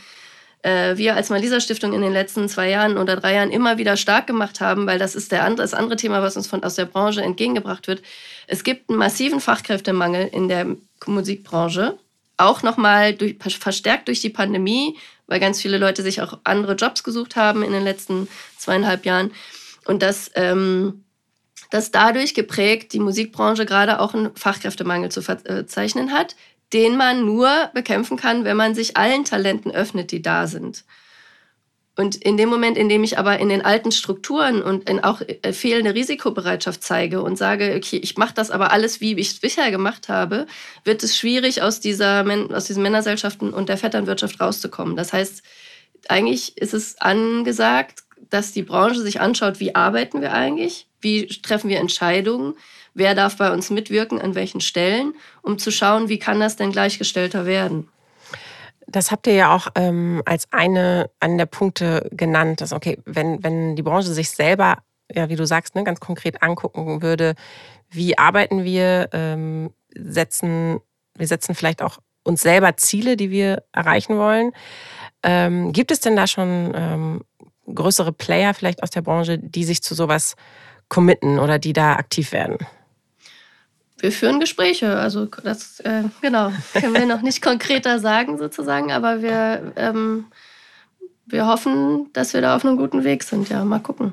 [0.62, 3.96] äh, wir als Malisa Stiftung in den letzten zwei Jahren oder drei Jahren immer wieder
[3.96, 6.76] stark gemacht haben, weil das ist der andere, das andere Thema, was uns von, aus
[6.76, 8.02] der Branche entgegengebracht wird.
[8.46, 10.66] Es gibt einen massiven Fachkräftemangel in der
[11.06, 11.98] Musikbranche,
[12.36, 17.02] auch nochmal durch, verstärkt durch die Pandemie, weil ganz viele Leute sich auch andere Jobs
[17.02, 19.32] gesucht haben in den letzten zweieinhalb Jahren.
[19.86, 21.04] Und dass, ähm,
[21.70, 26.36] dass dadurch geprägt die Musikbranche gerade auch einen Fachkräftemangel zu verzeichnen hat,
[26.72, 30.84] den man nur bekämpfen kann, wenn man sich allen Talenten öffnet, die da sind.
[31.94, 35.20] Und in dem Moment, in dem ich aber in den alten Strukturen und in auch
[35.20, 39.40] äh, fehlende Risikobereitschaft zeige und sage, okay, ich mache das aber alles, wie ich es
[39.40, 40.46] bisher gemacht habe,
[40.84, 44.96] wird es schwierig, aus, dieser, aus diesen Männergesellschaften und der Vetternwirtschaft rauszukommen.
[44.96, 45.42] Das heißt,
[46.08, 51.68] eigentlich ist es angesagt, dass die Branche sich anschaut, wie arbeiten wir eigentlich, wie treffen
[51.68, 52.54] wir Entscheidungen,
[52.94, 56.72] wer darf bei uns mitwirken, an welchen Stellen, um zu schauen, wie kann das denn
[56.72, 57.88] gleichgestellter werden.
[58.86, 63.42] Das habt ihr ja auch ähm, als eine, einen der Punkte genannt, dass, okay, wenn,
[63.44, 64.78] wenn die Branche sich selber,
[65.10, 67.34] ja, wie du sagst, ne, ganz konkret angucken würde,
[67.90, 70.80] wie arbeiten wir, ähm, setzen,
[71.16, 74.52] wir setzen vielleicht auch uns selber Ziele, die wir erreichen wollen.
[75.22, 77.20] Ähm, gibt es denn da schon ähm,
[77.74, 80.36] größere Player vielleicht aus der Branche, die sich zu sowas
[80.88, 82.58] committen oder die da aktiv werden?
[83.98, 89.22] Wir führen Gespräche, also das äh, genau können wir noch nicht konkreter sagen sozusagen, aber
[89.22, 90.26] wir ähm,
[91.26, 93.48] wir hoffen, dass wir da auf einem guten Weg sind.
[93.48, 94.12] Ja, mal gucken.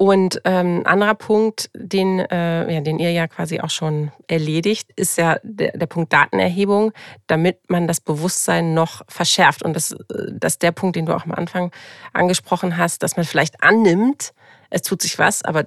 [0.00, 5.18] Und ähm, anderer Punkt, den, äh, ja, den ihr ja quasi auch schon erledigt, ist
[5.18, 6.92] ja der, der, Punkt Datenerhebung,
[7.26, 9.62] damit man das Bewusstsein noch verschärft.
[9.62, 9.96] Und das, äh,
[10.32, 11.70] das ist der Punkt, den du auch am Anfang
[12.14, 14.32] angesprochen hast, dass man vielleicht annimmt,
[14.70, 15.66] es tut sich was, aber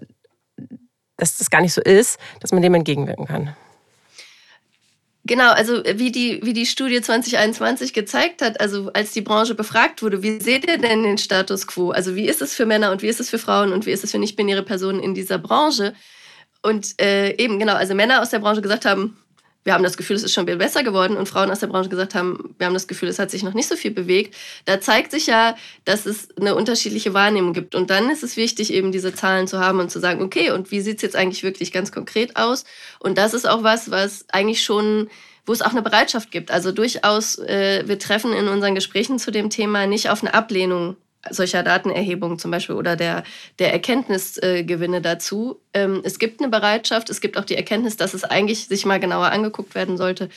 [1.18, 3.56] dass das gar nicht so ist, dass man dem entgegenwirken kann.
[5.26, 9.56] Genau, also äh, wie die, wie die Studie 2021 gezeigt hat, also als die Branche
[9.56, 11.92] befragt wurde, wie seht ihr denn den Status quo?
[11.92, 14.04] Also wie ist es für Männer und wie ist es für Frauen und wie ist
[14.04, 15.94] es für nicht-binäre Personen in dieser Branche?
[16.62, 19.18] Und äh, eben, genau, also Männer aus der Branche gesagt haben,
[19.64, 21.90] wir haben das Gefühl, es ist schon viel besser geworden und Frauen aus der Branche
[21.90, 24.36] gesagt haben, wir haben das Gefühl, es hat sich noch nicht so viel bewegt.
[24.66, 27.76] Da zeigt sich ja, dass es eine unterschiedliche Wahrnehmung gibt.
[27.76, 30.72] Und dann ist es wichtig, eben diese Zahlen zu haben und zu sagen, okay, und
[30.72, 32.66] wie sieht es jetzt eigentlich wirklich ganz konkret aus?
[33.00, 35.10] Und das ist auch was, was eigentlich schon
[35.46, 36.52] wo es auch eine Bereitschaft gibt.
[36.52, 40.96] Also durchaus, äh, wir treffen in unseren Gesprächen zu dem Thema nicht auf eine Ablehnung
[41.30, 43.24] solcher Datenerhebungen zum Beispiel oder der,
[43.60, 45.62] der Erkenntnisgewinne dazu.
[45.74, 49.00] Ähm, es gibt eine Bereitschaft, es gibt auch die Erkenntnis, dass es eigentlich sich mal
[49.00, 50.30] genauer angeguckt werden sollte.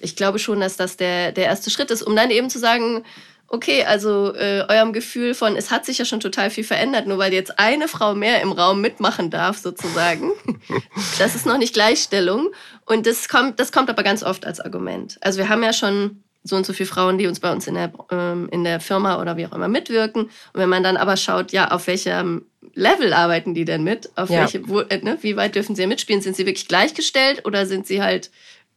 [0.00, 3.04] Ich glaube schon, dass das der, der erste Schritt ist, um dann eben zu sagen,
[3.52, 7.18] okay, also äh, eurem Gefühl von, es hat sich ja schon total viel verändert, nur
[7.18, 10.32] weil jetzt eine Frau mehr im Raum mitmachen darf, sozusagen.
[11.18, 12.48] das ist noch nicht Gleichstellung.
[12.86, 15.18] Und das kommt, das kommt aber ganz oft als Argument.
[15.20, 17.74] Also wir haben ja schon so und so viele Frauen, die uns bei uns in
[17.74, 20.24] der, ähm, in der Firma oder wie auch immer mitwirken.
[20.24, 24.10] Und wenn man dann aber schaut, ja, auf welchem Level arbeiten die denn mit?
[24.16, 24.40] Auf ja.
[24.40, 26.22] welche, wo, äh, ne, wie weit dürfen sie mitspielen?
[26.22, 28.30] Sind sie wirklich gleichgestellt oder sind sie halt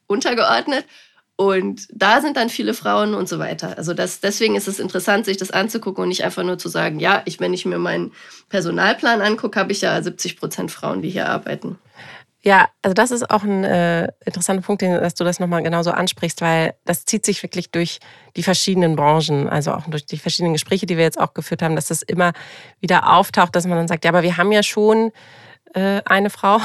[0.08, 0.86] untergeordnet?
[1.38, 3.78] Und da sind dann viele Frauen und so weiter.
[3.78, 7.00] Also das, deswegen ist es interessant, sich das anzugucken und nicht einfach nur zu sagen,
[7.00, 8.14] ja, ich, wenn ich mir meinen
[8.48, 11.78] Personalplan angucke, habe ich ja 70 Prozent Frauen, die hier arbeiten.
[12.46, 16.42] Ja, also das ist auch ein äh, interessanter Punkt, dass du das nochmal genauso ansprichst,
[16.42, 18.00] weil das zieht sich wirklich durch
[18.36, 21.76] die verschiedenen Branchen, also auch durch die verschiedenen Gespräche, die wir jetzt auch geführt haben,
[21.76, 22.34] dass das immer
[22.82, 25.12] wieder auftaucht, dass man dann sagt, ja, aber wir haben ja schon
[25.74, 26.60] äh, eine Frau.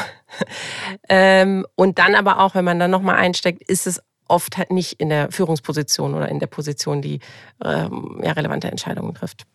[1.09, 5.01] ähm, und dann aber auch, wenn man dann nochmal einsteckt, ist es oft halt nicht
[5.01, 7.21] in der Führungsposition oder in der Position, die
[7.65, 9.47] ähm, ja, relevante Entscheidungen trifft.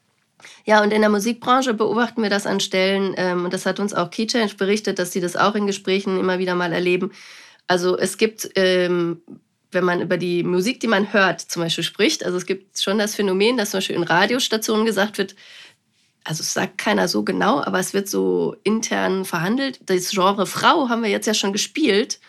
[0.65, 3.93] Ja, und in der Musikbranche beobachten wir das an Stellen, ähm, und das hat uns
[3.93, 7.12] auch Keychange berichtet, dass sie das auch in Gesprächen immer wieder mal erleben.
[7.67, 9.21] Also es gibt, ähm,
[9.71, 12.23] wenn man über die Musik, die man hört, zum Beispiel spricht.
[12.23, 15.36] Also es gibt schon das Phänomen, dass zum Beispiel in Radiostationen gesagt wird,
[16.23, 19.79] also es sagt keiner so genau, aber es wird so intern verhandelt.
[19.86, 22.19] Das Genre Frau haben wir jetzt ja schon gespielt.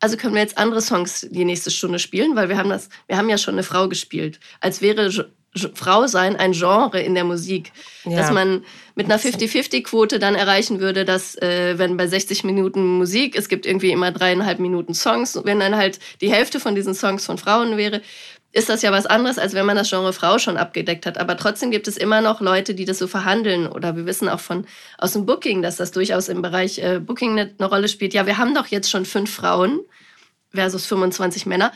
[0.00, 3.16] Also können wir jetzt andere Songs die nächste Stunde spielen, weil wir haben das, wir
[3.16, 4.40] haben ja schon eine Frau gespielt.
[4.60, 5.32] Als wäre
[5.74, 7.72] Frau sein ein Genre in der Musik.
[8.04, 8.18] Ja.
[8.18, 8.64] Dass man
[8.94, 13.66] mit einer 50-50-Quote dann erreichen würde, dass, äh, wenn bei 60 Minuten Musik, es gibt
[13.66, 17.76] irgendwie immer dreieinhalb Minuten Songs, wenn dann halt die Hälfte von diesen Songs von Frauen
[17.76, 18.00] wäre,
[18.56, 21.18] ist das ja was anderes, als wenn man das Genre Frau schon abgedeckt hat.
[21.18, 23.66] Aber trotzdem gibt es immer noch Leute, die das so verhandeln.
[23.66, 24.66] Oder wir wissen auch von
[24.96, 28.14] aus dem Booking, dass das durchaus im Bereich äh, Booking eine, eine Rolle spielt.
[28.14, 29.80] Ja, wir haben doch jetzt schon fünf Frauen
[30.54, 31.70] versus 25 Männer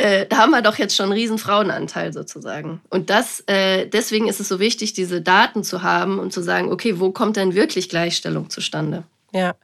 [0.00, 2.80] äh, da haben wir doch jetzt schon einen riesen Frauenanteil sozusagen.
[2.88, 6.72] Und das, äh, deswegen ist es so wichtig, diese Daten zu haben und zu sagen,
[6.72, 9.04] okay, wo kommt denn wirklich Gleichstellung zustande?
[9.32, 9.54] Ja,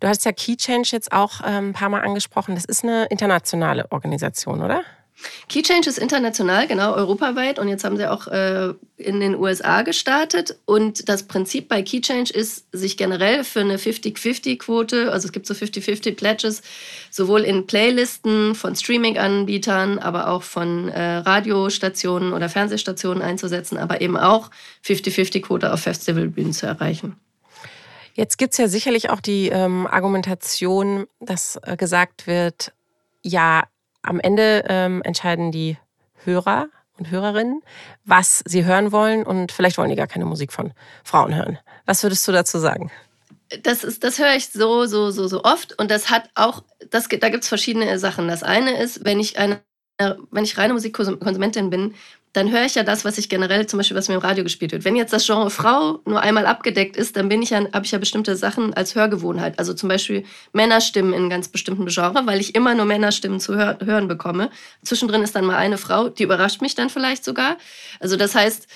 [0.00, 2.54] du hast ja Key Change jetzt auch ähm, ein paar Mal angesprochen.
[2.54, 4.82] Das ist eine internationale Organisation, oder?
[5.48, 7.58] KeyChange ist international, genau, europaweit.
[7.58, 10.58] Und jetzt haben sie auch äh, in den USA gestartet.
[10.64, 15.54] Und das Prinzip bei KeyChange ist, sich generell für eine 50-50-Quote, also es gibt so
[15.54, 16.62] 50-50-Pledges,
[17.10, 24.16] sowohl in Playlisten von Streaming-Anbietern, aber auch von äh, Radiostationen oder Fernsehstationen einzusetzen, aber eben
[24.16, 24.50] auch
[24.84, 27.16] 50-50-Quote auf Festivalbühnen zu erreichen.
[28.14, 32.72] Jetzt gibt es ja sicherlich auch die ähm, Argumentation, dass äh, gesagt wird,
[33.22, 33.64] ja,
[34.06, 35.76] am Ende ähm, entscheiden die
[36.24, 37.62] Hörer und Hörerinnen,
[38.04, 40.72] was sie hören wollen und vielleicht wollen die gar keine Musik von
[41.04, 41.58] Frauen hören.
[41.84, 42.90] Was würdest du dazu sagen?
[43.62, 47.08] Das, ist, das höre ich so, so, so, so oft und das hat auch, das,
[47.08, 48.28] da gibt es verschiedene Sachen.
[48.28, 49.60] Das eine ist, wenn ich eine
[50.30, 51.94] wenn ich reine Musikkonsumentin bin,
[52.36, 54.72] dann höre ich ja das, was ich generell zum Beispiel, was mir im Radio gespielt
[54.72, 54.84] wird.
[54.84, 57.92] Wenn jetzt das Genre Frau nur einmal abgedeckt ist, dann bin ich ja, habe ich
[57.92, 59.58] ja bestimmte Sachen als Hörgewohnheit.
[59.58, 63.78] Also zum Beispiel Männerstimmen in ganz bestimmten Genre, weil ich immer nur Männerstimmen zu hör
[63.82, 64.50] hören bekomme.
[64.82, 67.56] Zwischendrin ist dann mal eine Frau, die überrascht mich dann vielleicht sogar.
[68.00, 68.68] Also das heißt,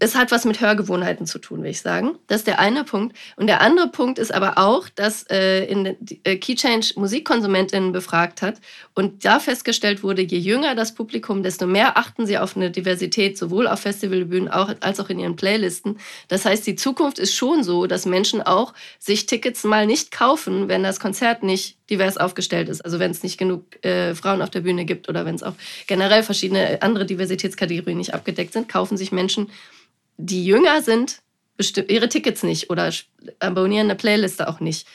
[0.00, 2.16] es hat was mit Hörgewohnheiten zu tun, will ich sagen.
[2.26, 3.16] Das ist der eine Punkt.
[3.36, 8.60] Und der andere Punkt ist aber auch, dass äh, in äh, Keychange Musikkonsumentinnen befragt hat
[8.94, 13.38] und da festgestellt wurde, je jünger das Publikum, desto mehr achten sie auf eine Diversität,
[13.38, 15.98] sowohl auf Festivalbühnen als auch in ihren Playlisten.
[16.26, 20.68] Das heißt, die Zukunft ist schon so, dass Menschen auch sich Tickets mal nicht kaufen,
[20.68, 22.80] wenn das Konzert nicht divers aufgestellt ist.
[22.80, 25.54] Also wenn es nicht genug äh, Frauen auf der Bühne gibt oder wenn es auch
[25.86, 29.50] generell verschiedene andere Diversitätskategorien nicht abgedeckt sind, kaufen sich Menschen
[30.16, 31.20] die jünger sind,
[31.88, 32.90] ihre Tickets nicht oder
[33.38, 34.86] abonnieren eine Playliste auch nicht.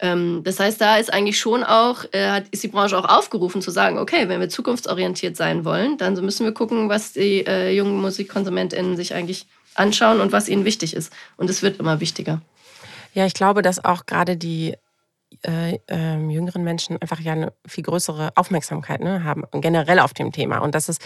[0.00, 3.70] Ähm, das heißt, da ist eigentlich schon auch, äh, ist die Branche auch aufgerufen zu
[3.70, 8.00] sagen, okay, wenn wir zukunftsorientiert sein wollen, dann müssen wir gucken, was die äh, jungen
[8.00, 11.12] MusikkonsumentInnen sich eigentlich anschauen und was ihnen wichtig ist.
[11.36, 12.40] Und es wird immer wichtiger.
[13.12, 14.74] Ja, ich glaube, dass auch gerade die
[15.42, 20.32] äh, äh, jüngeren Menschen einfach ja eine viel größere Aufmerksamkeit ne, haben, generell auf dem
[20.32, 20.58] Thema.
[20.58, 20.98] Und dass es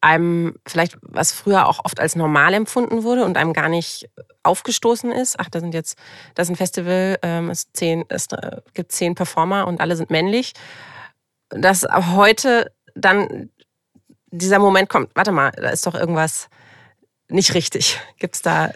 [0.00, 4.08] einem vielleicht, was früher auch oft als normal empfunden wurde und einem gar nicht
[4.42, 5.98] aufgestoßen ist, ach, da sind jetzt,
[6.34, 10.10] das ist ein Festival, ähm, es, zehn, es äh, gibt zehn Performer und alle sind
[10.10, 10.54] männlich,
[11.50, 13.50] dass heute dann
[14.30, 16.48] dieser Moment kommt, warte mal, da ist doch irgendwas
[17.28, 18.00] nicht richtig.
[18.18, 18.70] Gibt es da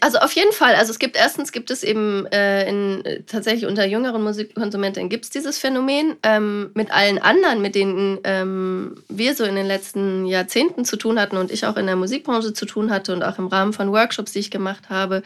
[0.00, 0.74] also auf jeden Fall.
[0.74, 5.24] Also es gibt erstens gibt es eben äh, in, äh, tatsächlich unter jüngeren Musikkonsumenten gibt
[5.24, 6.16] es dieses Phänomen.
[6.22, 11.18] Ähm, mit allen anderen, mit denen ähm, wir so in den letzten Jahrzehnten zu tun
[11.18, 13.90] hatten und ich auch in der Musikbranche zu tun hatte und auch im Rahmen von
[13.90, 15.22] Workshops, die ich gemacht habe,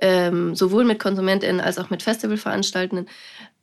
[0.00, 3.08] ähm, sowohl mit KonsumentInnen als auch mit Festivalveranstaltenden,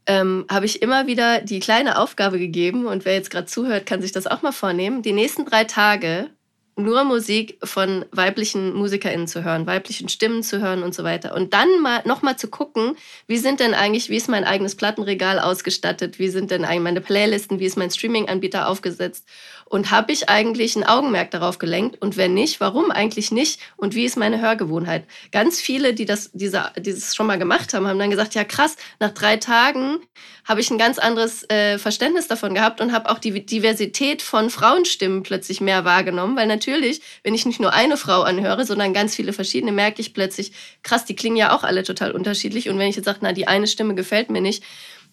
[0.05, 4.01] ähm, habe ich immer wieder die kleine Aufgabe gegeben und wer jetzt gerade zuhört, kann
[4.01, 5.01] sich das auch mal vornehmen.
[5.01, 6.29] Die nächsten drei Tage
[6.77, 11.33] nur Musik von weiblichen MusikerInnen zu hören, weiblichen Stimmen zu hören und so weiter.
[11.33, 15.39] Und dann mal nochmal zu gucken, wie sind denn eigentlich, wie ist mein eigenes Plattenregal
[15.39, 19.25] ausgestattet, wie sind denn eigentlich meine Playlisten, wie ist mein Streaming-Anbieter aufgesetzt
[19.67, 22.01] und habe ich eigentlich ein Augenmerk darauf gelenkt?
[22.01, 23.59] Und wenn nicht, warum eigentlich nicht?
[23.75, 25.05] Und wie ist meine Hörgewohnheit?
[25.31, 28.75] Ganz viele, die das, diese, dieses schon mal gemacht haben, haben dann gesagt, ja krass,
[28.99, 29.97] nach drei Tagen
[30.45, 34.51] habe ich ein ganz anderes äh, Verständnis davon gehabt und habe auch die Diversität von
[34.51, 36.37] Frauenstimmen plötzlich mehr wahrgenommen.
[36.37, 40.13] Weil natürlich, wenn ich nicht nur eine Frau anhöre, sondern ganz viele verschiedene, merke ich
[40.13, 40.51] plötzlich,
[40.83, 42.69] krass, die klingen ja auch alle total unterschiedlich.
[42.69, 44.63] Und wenn ich jetzt sage, na, die eine Stimme gefällt mir nicht,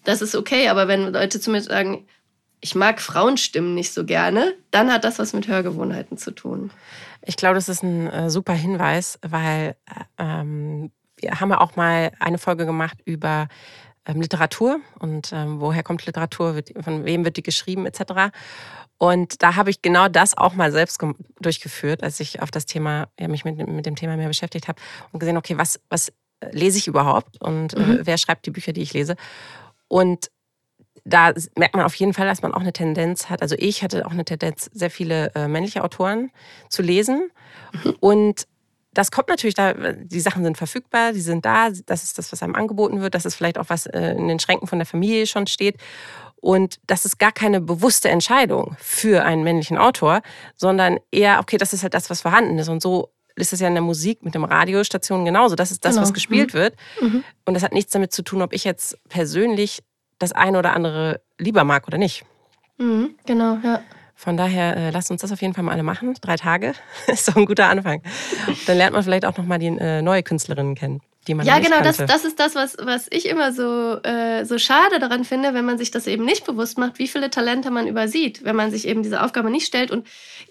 [0.03, 0.69] das ist okay.
[0.69, 2.05] Aber wenn Leute zu mir sagen,
[2.63, 6.71] ich mag Frauenstimmen nicht so gerne, dann hat das was mit Hörgewohnheiten zu tun.
[7.21, 11.75] Ich glaube, das ist ein äh, super Hinweis, weil äh, ähm, wir haben ja auch
[11.75, 13.49] mal eine Folge gemacht über
[14.05, 18.33] ähm, Literatur und ähm, woher kommt Literatur, wird, von wem wird die geschrieben etc.
[18.97, 21.03] Und da habe ich genau das auch mal selbst
[21.41, 24.81] durchgeführt, als ich auf das Thema, ja, mich mit, mit dem Thema mehr beschäftigt habe
[25.11, 26.13] und gesehen, okay, was, was
[26.51, 27.99] lese ich überhaupt und äh, mhm.
[28.03, 29.15] wer schreibt die Bücher, die ich lese?
[29.89, 30.31] Und
[31.05, 33.41] da merkt man auf jeden Fall, dass man auch eine Tendenz hat.
[33.41, 36.31] Also ich hatte auch eine Tendenz, sehr viele äh, männliche Autoren
[36.69, 37.29] zu lesen.
[37.83, 37.95] Mhm.
[37.99, 38.47] Und
[38.93, 42.43] das kommt natürlich da, die Sachen sind verfügbar, die sind da, das ist das, was
[42.43, 45.25] einem angeboten wird, das ist vielleicht auch was äh, in den Schränken von der Familie
[45.25, 45.77] schon steht.
[46.35, 50.21] Und das ist gar keine bewusste Entscheidung für einen männlichen Autor,
[50.55, 52.69] sondern eher, okay, das ist halt das, was vorhanden ist.
[52.69, 55.55] Und so ist es ja in der Musik mit dem Radiostation genauso.
[55.55, 56.03] Das ist das, genau.
[56.03, 56.57] was gespielt mhm.
[56.57, 56.75] wird.
[57.01, 57.23] Mhm.
[57.45, 59.79] Und das hat nichts damit zu tun, ob ich jetzt persönlich
[60.19, 62.25] das eine oder andere lieber mag oder nicht.
[62.77, 63.15] Mhm.
[63.25, 63.81] Genau, ja.
[64.15, 66.13] Von daher, äh, lasst uns das auf jeden Fall mal alle machen.
[66.21, 66.73] Drei Tage
[67.07, 68.01] ist doch ein guter Anfang.
[68.67, 71.81] Dann lernt man vielleicht auch nochmal die äh, neue Künstlerinnen kennen die man Ja, genau,
[71.81, 75.65] das, das ist das, was, was ich immer so, äh, so schade daran finde, wenn
[75.65, 78.87] man sich das eben nicht bewusst macht, wie viele Talente man übersieht, wenn man sich
[78.87, 79.91] eben diese Aufgabe nicht stellt.
[79.91, 80.05] Und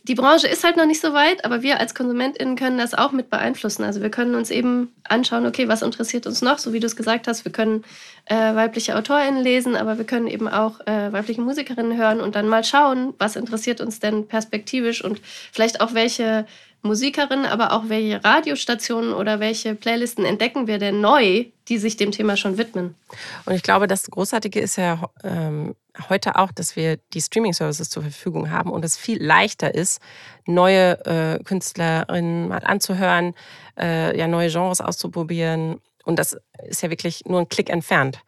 [0.04, 3.12] die Branche ist halt noch nicht so weit, aber wir als KonsumentInnen können das auch
[3.12, 3.84] mit beeinflussen.
[3.84, 6.96] Also wir können uns eben anschauen, okay, was interessiert uns noch, so wie du es
[6.96, 7.84] gesagt hast, wir können
[8.26, 12.48] äh, weibliche AutorInnen lesen, aber wir können eben auch äh, weibliche Musikerinnen hören und dann
[12.48, 15.20] mal schauen, was interessiert uns denn perspektivisch und
[15.52, 16.46] vielleicht auch welche
[16.82, 22.10] Musikerin, aber auch welche Radiostationen oder welche Playlisten entdecken wir denn neu, die sich dem
[22.10, 22.96] Thema schon widmen.
[23.44, 25.76] Und ich glaube, das Großartige ist ja ähm,
[26.08, 30.00] heute auch, dass wir die Streaming-Services zur Verfügung haben und es viel leichter ist,
[30.44, 33.34] neue äh, Künstlerinnen mal anzuhören,
[33.78, 35.80] äh, ja, neue Genres auszuprobieren.
[36.04, 38.18] Und das ist ja wirklich nur ein Klick entfernt.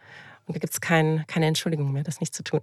[0.47, 2.61] Und da gibt es kein, keine Entschuldigung mehr, das nicht zu tun.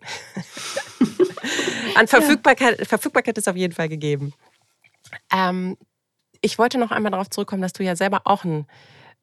[1.96, 2.86] An Verfügbarkeit, ja.
[2.86, 4.34] Verfügbarkeit ist auf jeden Fall gegeben.
[5.32, 5.78] Ähm,
[6.42, 8.66] ich wollte noch einmal darauf zurückkommen, dass du ja selber auch ein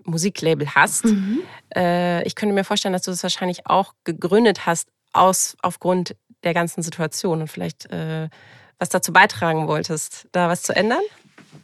[0.04, 1.06] Musiklabel hast.
[1.06, 1.40] Mhm.
[1.74, 6.54] Äh, ich könnte mir vorstellen, dass du das wahrscheinlich auch gegründet hast aus, aufgrund der
[6.54, 8.28] ganzen Situation und vielleicht äh,
[8.78, 11.02] was dazu beitragen wolltest, da was zu ändern?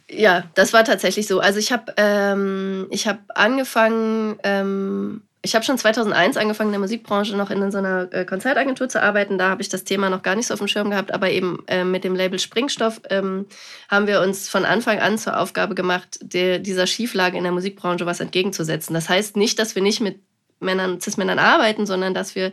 [0.09, 1.39] Ja, das war tatsächlich so.
[1.39, 7.37] Also ich habe ähm, hab angefangen, ähm, ich habe schon 2001 angefangen in der Musikbranche
[7.37, 9.37] noch in so einer äh, Konzertagentur zu arbeiten.
[9.37, 11.63] Da habe ich das Thema noch gar nicht so auf dem Schirm gehabt, aber eben
[11.67, 13.45] äh, mit dem Label Springstoff ähm,
[13.87, 18.07] haben wir uns von Anfang an zur Aufgabe gemacht, der, dieser Schieflage in der Musikbranche
[18.07, 18.95] was entgegenzusetzen.
[18.95, 20.19] Das heißt nicht, dass wir nicht mit
[20.59, 22.51] Männern, Cis-Männern arbeiten, sondern dass wir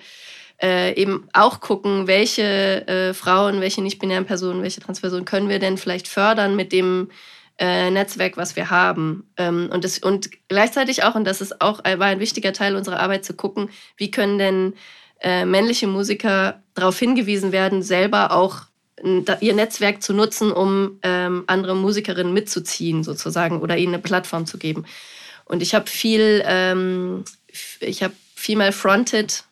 [0.60, 5.78] äh, eben auch gucken, welche äh, Frauen, welche nicht-binären Personen, welche Transpersonen können wir denn
[5.78, 7.10] vielleicht fördern mit dem
[7.58, 9.30] äh, Netzwerk, was wir haben.
[9.36, 13.00] Ähm, und, das, und gleichzeitig auch, und das ist auch war ein wichtiger Teil unserer
[13.00, 14.74] Arbeit, zu gucken, wie können denn
[15.20, 18.62] äh, männliche Musiker darauf hingewiesen werden, selber auch
[19.40, 24.58] ihr Netzwerk zu nutzen, um ähm, andere Musikerinnen mitzuziehen, sozusagen, oder ihnen eine Plattform zu
[24.58, 24.84] geben.
[25.44, 27.24] Und ich habe viel, ähm,
[27.80, 29.44] ich habe Female Fronted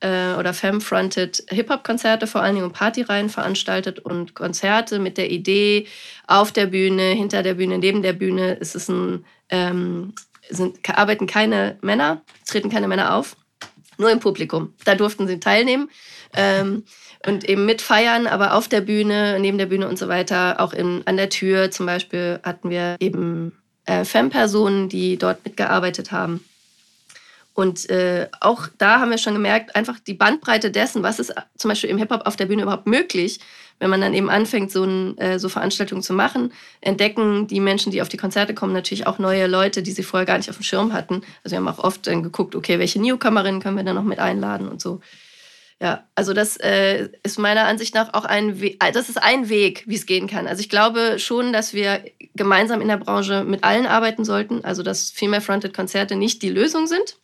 [0.00, 5.86] äh, oder Femme-Fronted Hip-Hop-Konzerte vor allen Dingen und Partyreihen veranstaltet und Konzerte mit der Idee,
[6.26, 10.14] auf der Bühne, hinter der Bühne, neben der Bühne ist es ein, ähm,
[10.48, 13.36] sind, arbeiten keine Männer, treten keine Männer auf,
[13.98, 14.74] nur im Publikum.
[14.84, 15.90] Da durften sie teilnehmen.
[16.34, 16.84] Ähm,
[17.26, 21.02] und eben mitfeiern, aber auf der Bühne, neben der Bühne und so weiter, auch in,
[21.06, 26.44] an der Tür zum Beispiel hatten wir eben äh, Femme-Personen, die dort mitgearbeitet haben.
[27.58, 31.68] Und äh, auch da haben wir schon gemerkt, einfach die Bandbreite dessen, was ist zum
[31.70, 33.40] Beispiel im Hip-Hop auf der Bühne überhaupt möglich,
[33.80, 37.90] wenn man dann eben anfängt, so, ein, äh, so Veranstaltungen zu machen, entdecken die Menschen,
[37.90, 40.56] die auf die Konzerte kommen, natürlich auch neue Leute, die sie vorher gar nicht auf
[40.56, 41.22] dem Schirm hatten.
[41.42, 44.20] Also wir haben auch oft dann geguckt, okay, welche Newcomerinnen können wir dann noch mit
[44.20, 45.00] einladen und so.
[45.80, 49.82] Ja, also das äh, ist meiner Ansicht nach auch ein Weg, das ist ein Weg,
[49.88, 50.46] wie es gehen kann.
[50.46, 52.04] Also ich glaube schon, dass wir
[52.36, 56.86] gemeinsam in der Branche mit allen arbeiten sollten, also dass Female-Fronted Konzerte nicht die Lösung
[56.86, 57.16] sind,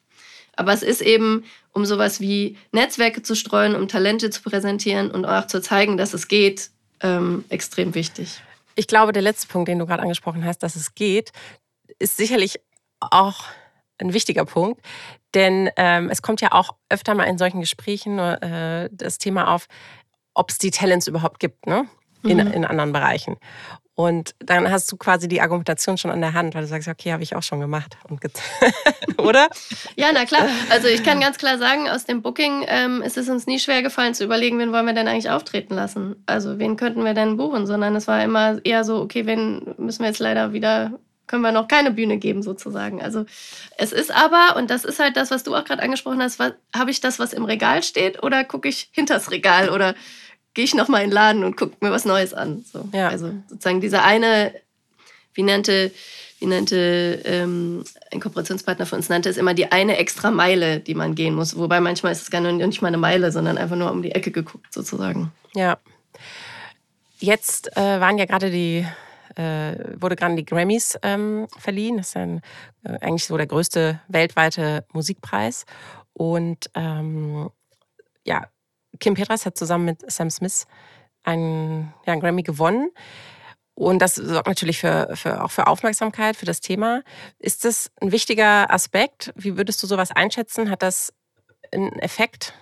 [0.57, 5.25] aber es ist eben, um sowas wie Netzwerke zu streuen, um Talente zu präsentieren und
[5.25, 8.40] auch zu zeigen, dass es geht, ähm, extrem wichtig.
[8.77, 11.33] Ich glaube, der letzte Punkt, den du gerade angesprochen hast, dass es geht,
[11.99, 12.61] ist sicherlich
[13.01, 13.45] auch
[13.99, 14.81] ein wichtiger Punkt.
[15.35, 19.67] Denn ähm, es kommt ja auch öfter mal in solchen Gesprächen äh, das Thema auf,
[20.33, 21.87] ob es die Talents überhaupt gibt, ne?
[22.23, 22.53] In, mhm.
[22.53, 23.37] in anderen Bereichen.
[23.96, 27.12] Und dann hast du quasi die Argumentation schon an der Hand, weil du sagst, okay,
[27.12, 27.96] habe ich auch schon gemacht.
[29.18, 29.48] Oder?
[29.94, 30.48] Ja, na klar.
[30.70, 33.83] Also ich kann ganz klar sagen, aus dem Booking ähm, ist es uns nie schwer
[33.83, 36.16] gefallen zu überlegen, wen wollen wir denn eigentlich auftreten lassen.
[36.26, 40.00] Also wen könnten wir denn buchen, sondern es war immer eher so, okay, wen müssen
[40.00, 43.02] wir jetzt leider wieder können wir noch keine Bühne geben sozusagen.
[43.02, 43.24] Also
[43.78, 46.90] es ist aber, und das ist halt das, was du auch gerade angesprochen hast, habe
[46.90, 49.94] ich das, was im Regal steht oder gucke ich hinters Regal oder
[50.55, 52.64] gehe ich nochmal in den Laden und gucke mir was Neues an.
[52.71, 52.88] So.
[52.93, 53.09] Ja.
[53.09, 54.55] Also sozusagen dieser eine,
[55.35, 55.93] wie nannte,
[56.38, 60.95] wie nannte ähm, ein Kooperationspartner von uns, nannte es immer die eine extra Meile, die
[60.95, 61.57] man gehen muss.
[61.57, 64.31] Wobei manchmal ist es gar nicht mal eine Meile, sondern einfach nur um die Ecke
[64.31, 65.33] geguckt sozusagen.
[65.55, 65.78] Ja.
[67.18, 68.87] Jetzt äh, waren ja gerade die
[69.37, 71.97] äh, wurde gerade die Grammys ähm, verliehen.
[71.97, 72.41] Das ist ein,
[72.85, 75.64] äh, eigentlich so der größte weltweite Musikpreis.
[76.12, 77.51] Und ähm,
[78.24, 78.47] ja,
[79.01, 80.66] Kim Petras hat zusammen mit Sam Smith
[81.22, 82.90] einen, ja, einen Grammy gewonnen.
[83.74, 87.03] Und das sorgt natürlich für, für, auch für Aufmerksamkeit für das Thema.
[87.40, 89.32] Ist das ein wichtiger Aspekt?
[89.34, 90.70] Wie würdest du sowas einschätzen?
[90.70, 91.12] Hat das
[91.72, 92.55] einen Effekt?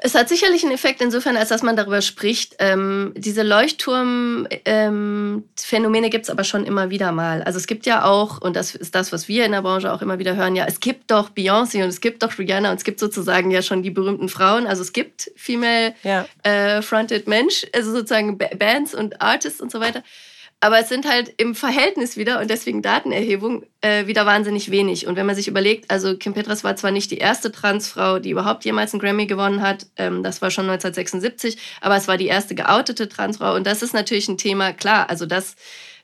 [0.00, 2.54] Es hat sicherlich einen Effekt insofern, als dass man darüber spricht.
[2.60, 7.42] Ähm, diese Leuchtturm-Phänomene ähm, gibt es aber schon immer wieder mal.
[7.42, 10.00] Also es gibt ja auch, und das ist das, was wir in der Branche auch
[10.00, 12.84] immer wieder hören, ja, es gibt doch Beyoncé und es gibt doch Rihanna und es
[12.84, 14.68] gibt sozusagen ja schon die berühmten Frauen.
[14.68, 17.26] Also es gibt Female-Fronted ja.
[17.26, 20.04] äh, Mensch, also sozusagen Bands und Artists und so weiter.
[20.60, 25.06] Aber es sind halt im Verhältnis wieder und deswegen Datenerhebung äh, wieder wahnsinnig wenig.
[25.06, 28.30] Und wenn man sich überlegt, also Kim Petras war zwar nicht die erste Transfrau, die
[28.30, 32.26] überhaupt jemals einen Grammy gewonnen hat, ähm, das war schon 1976, aber es war die
[32.26, 33.54] erste geoutete Transfrau.
[33.54, 35.54] Und das ist natürlich ein Thema, klar, also das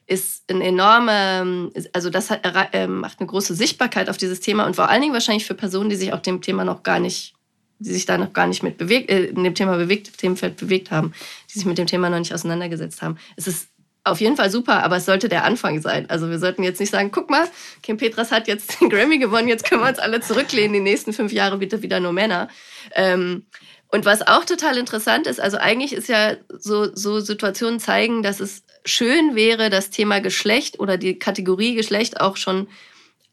[0.07, 4.77] ist ein enorme, also das hat, äh, macht eine große Sichtbarkeit auf dieses Thema und
[4.77, 7.35] vor allen Dingen wahrscheinlich für Personen, die sich auf dem Thema noch gar nicht
[7.81, 10.91] die sich da noch gar nicht mit bewegt, äh, in dem Thema bewegt, Themenfeld bewegt
[10.91, 11.13] haben,
[11.51, 13.19] die sich mit dem Thema noch nicht auseinandergesetzt haben.
[13.37, 13.69] Es ist
[14.05, 16.09] auf jeden Fall super, aber es sollte der Anfang sein.
[16.11, 17.49] Also wir sollten jetzt nicht sagen, guck mal,
[17.83, 21.13] Kim Petras hat jetzt den Grammy gewonnen, jetzt können wir uns alle zurücklehnen, die nächsten
[21.13, 22.49] fünf Jahre bitte wieder nur Männer.
[22.95, 23.47] Ähm,
[23.89, 28.41] und was auch total interessant ist, also eigentlich ist ja so, so Situationen zeigen, dass
[28.41, 32.69] es schön wäre, das Thema Geschlecht oder die Kategorie Geschlecht auch schon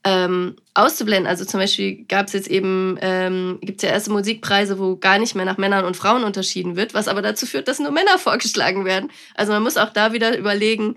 [0.04, 1.28] ähm, auszublenden.
[1.28, 5.20] Also zum Beispiel gab es jetzt eben, ähm, gibt es ja erste Musikpreise, wo gar
[5.20, 8.18] nicht mehr nach Männern und Frauen unterschieden wird, was aber dazu führt, dass nur Männer
[8.18, 9.12] vorgeschlagen werden.
[9.36, 10.96] Also man muss auch da wieder überlegen,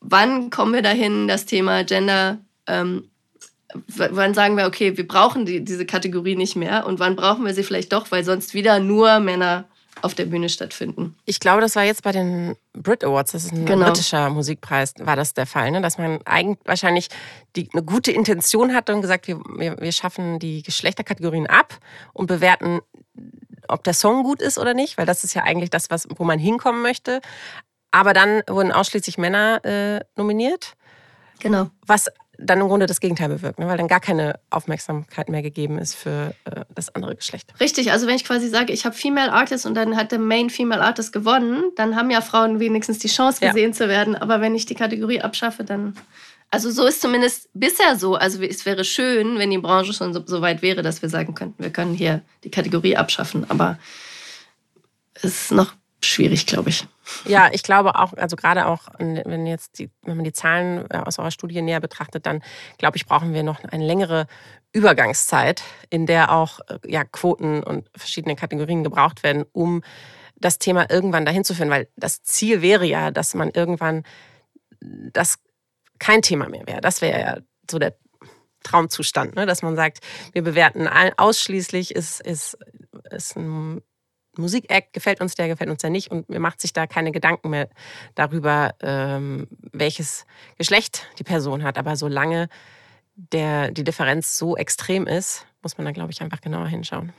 [0.00, 3.08] wann kommen wir dahin, das Thema Gender, ähm,
[3.86, 7.54] wann sagen wir, okay, wir brauchen die, diese Kategorie nicht mehr und wann brauchen wir
[7.54, 9.68] sie vielleicht doch, weil sonst wieder nur Männer
[10.02, 11.16] auf der Bühne stattfinden.
[11.26, 13.86] Ich glaube, das war jetzt bei den Brit Awards, das ist ein genau.
[13.86, 15.80] britischer Musikpreis, war das der Fall, ne?
[15.80, 17.08] dass man eigentlich wahrscheinlich
[17.56, 21.78] die, eine gute Intention hatte und gesagt, wir, wir, wir schaffen die Geschlechterkategorien ab
[22.12, 22.80] und bewerten,
[23.68, 26.24] ob der Song gut ist oder nicht, weil das ist ja eigentlich das, was, wo
[26.24, 27.20] man hinkommen möchte.
[27.90, 30.74] Aber dann wurden ausschließlich Männer äh, nominiert.
[31.40, 31.70] Genau.
[31.86, 32.06] Was
[32.42, 33.66] dann im Grunde das Gegenteil bewirkt, ne?
[33.66, 37.52] weil dann gar keine Aufmerksamkeit mehr gegeben ist für äh, das andere Geschlecht.
[37.60, 40.50] Richtig, also wenn ich quasi sage, ich habe Female Artist und dann hat der Main
[40.50, 43.76] Female Artist gewonnen, dann haben ja Frauen wenigstens die Chance gesehen ja.
[43.76, 44.16] zu werden.
[44.16, 45.94] Aber wenn ich die Kategorie abschaffe, dann.
[46.52, 48.16] Also so ist zumindest bisher so.
[48.16, 51.34] Also es wäre schön, wenn die Branche schon so, so weit wäre, dass wir sagen
[51.36, 53.48] könnten, wir können hier die Kategorie abschaffen.
[53.48, 53.78] Aber
[55.14, 55.74] es ist noch
[56.04, 56.86] schwierig, glaube ich.
[57.24, 60.98] Ja, ich glaube auch, also gerade auch, wenn jetzt die, wenn man die Zahlen äh,
[60.98, 62.42] aus eurer Studie näher betrachtet, dann
[62.78, 64.26] glaube ich, brauchen wir noch eine längere
[64.72, 69.82] Übergangszeit, in der auch äh, ja, Quoten und verschiedene Kategorien gebraucht werden, um
[70.36, 71.70] das Thema irgendwann dahin zu führen.
[71.70, 74.04] Weil das Ziel wäre ja, dass man irgendwann
[74.80, 75.38] das
[75.98, 76.80] kein Thema mehr wäre.
[76.80, 77.38] Das wäre ja
[77.70, 77.96] so der
[78.62, 79.46] Traumzustand, ne?
[79.46, 80.00] dass man sagt,
[80.32, 82.58] wir bewerten ausschließlich, ist, ist,
[83.10, 83.82] ist ein
[84.36, 87.50] Musikact, gefällt uns der, gefällt uns der nicht und mir macht sich da keine Gedanken
[87.50, 87.68] mehr
[88.14, 90.26] darüber, ähm, welches
[90.56, 91.78] Geschlecht die Person hat.
[91.78, 92.48] Aber solange
[93.16, 97.12] der, die Differenz so extrem ist, muss man da, glaube ich, einfach genauer hinschauen.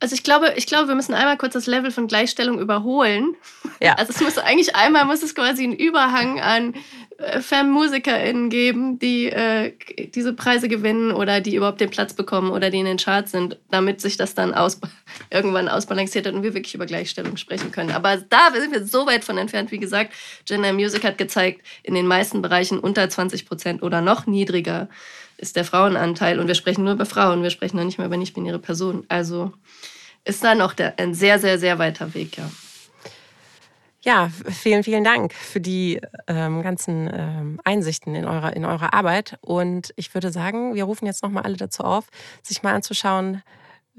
[0.00, 3.36] Also ich glaube, ich glaube, wir müssen einmal kurz das Level von Gleichstellung überholen.
[3.80, 3.94] Ja.
[3.94, 6.74] Also es muss eigentlich einmal muss es quasi einen Überhang an
[7.22, 9.72] äh, FemmusikerInnen geben, die äh,
[10.14, 13.56] diese Preise gewinnen oder die überhaupt den Platz bekommen oder die in den Charts sind,
[13.70, 14.80] damit sich das dann aus,
[15.30, 17.90] irgendwann ausbalanciert hat und wir wirklich über Gleichstellung sprechen können.
[17.90, 19.70] Aber da sind wir so weit von entfernt.
[19.70, 20.12] Wie gesagt,
[20.44, 24.88] Gender Music hat gezeigt, in den meisten Bereichen unter 20 Prozent oder noch niedriger
[25.36, 26.38] ist der Frauenanteil.
[26.38, 29.04] Und wir sprechen nur über Frauen, wir sprechen noch nicht mehr über nicht-binäre Personen.
[29.08, 29.52] Also
[30.24, 32.50] ist da noch der, ein sehr, sehr, sehr weiter Weg, ja.
[34.04, 39.38] Ja, vielen, vielen Dank für die ähm, ganzen ähm, Einsichten in eurer, in eurer Arbeit.
[39.42, 42.08] Und ich würde sagen, wir rufen jetzt nochmal alle dazu auf,
[42.42, 43.42] sich mal anzuschauen,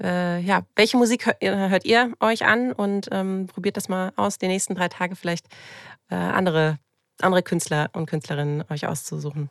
[0.02, 4.36] äh, ja, welche Musik hört, hört, ihr euch an und ähm, probiert das mal aus,
[4.38, 5.46] die nächsten drei Tage vielleicht
[6.10, 6.78] äh, andere,
[7.22, 9.48] andere Künstler und Künstlerinnen euch auszusuchen.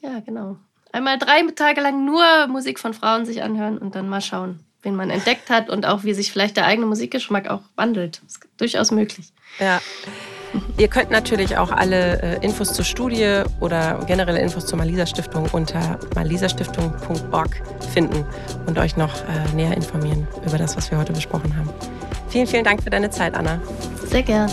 [0.00, 0.58] Ja, genau.
[0.92, 4.96] Einmal drei Tage lang nur Musik von Frauen sich anhören und dann mal schauen, wen
[4.96, 8.20] man entdeckt hat und auch wie sich vielleicht der eigene Musikgeschmack auch wandelt.
[8.24, 9.32] Das ist durchaus möglich.
[9.58, 9.80] Ja.
[10.76, 15.48] Ihr könnt natürlich auch alle äh, Infos zur Studie oder generelle Infos zur Malisa Stiftung
[15.52, 17.62] unter malisastiftung.org
[17.92, 18.26] finden
[18.66, 21.70] und euch noch äh, näher informieren über das, was wir heute besprochen haben.
[22.28, 23.60] Vielen, vielen Dank für deine Zeit, Anna.
[24.06, 24.50] Sehr gern.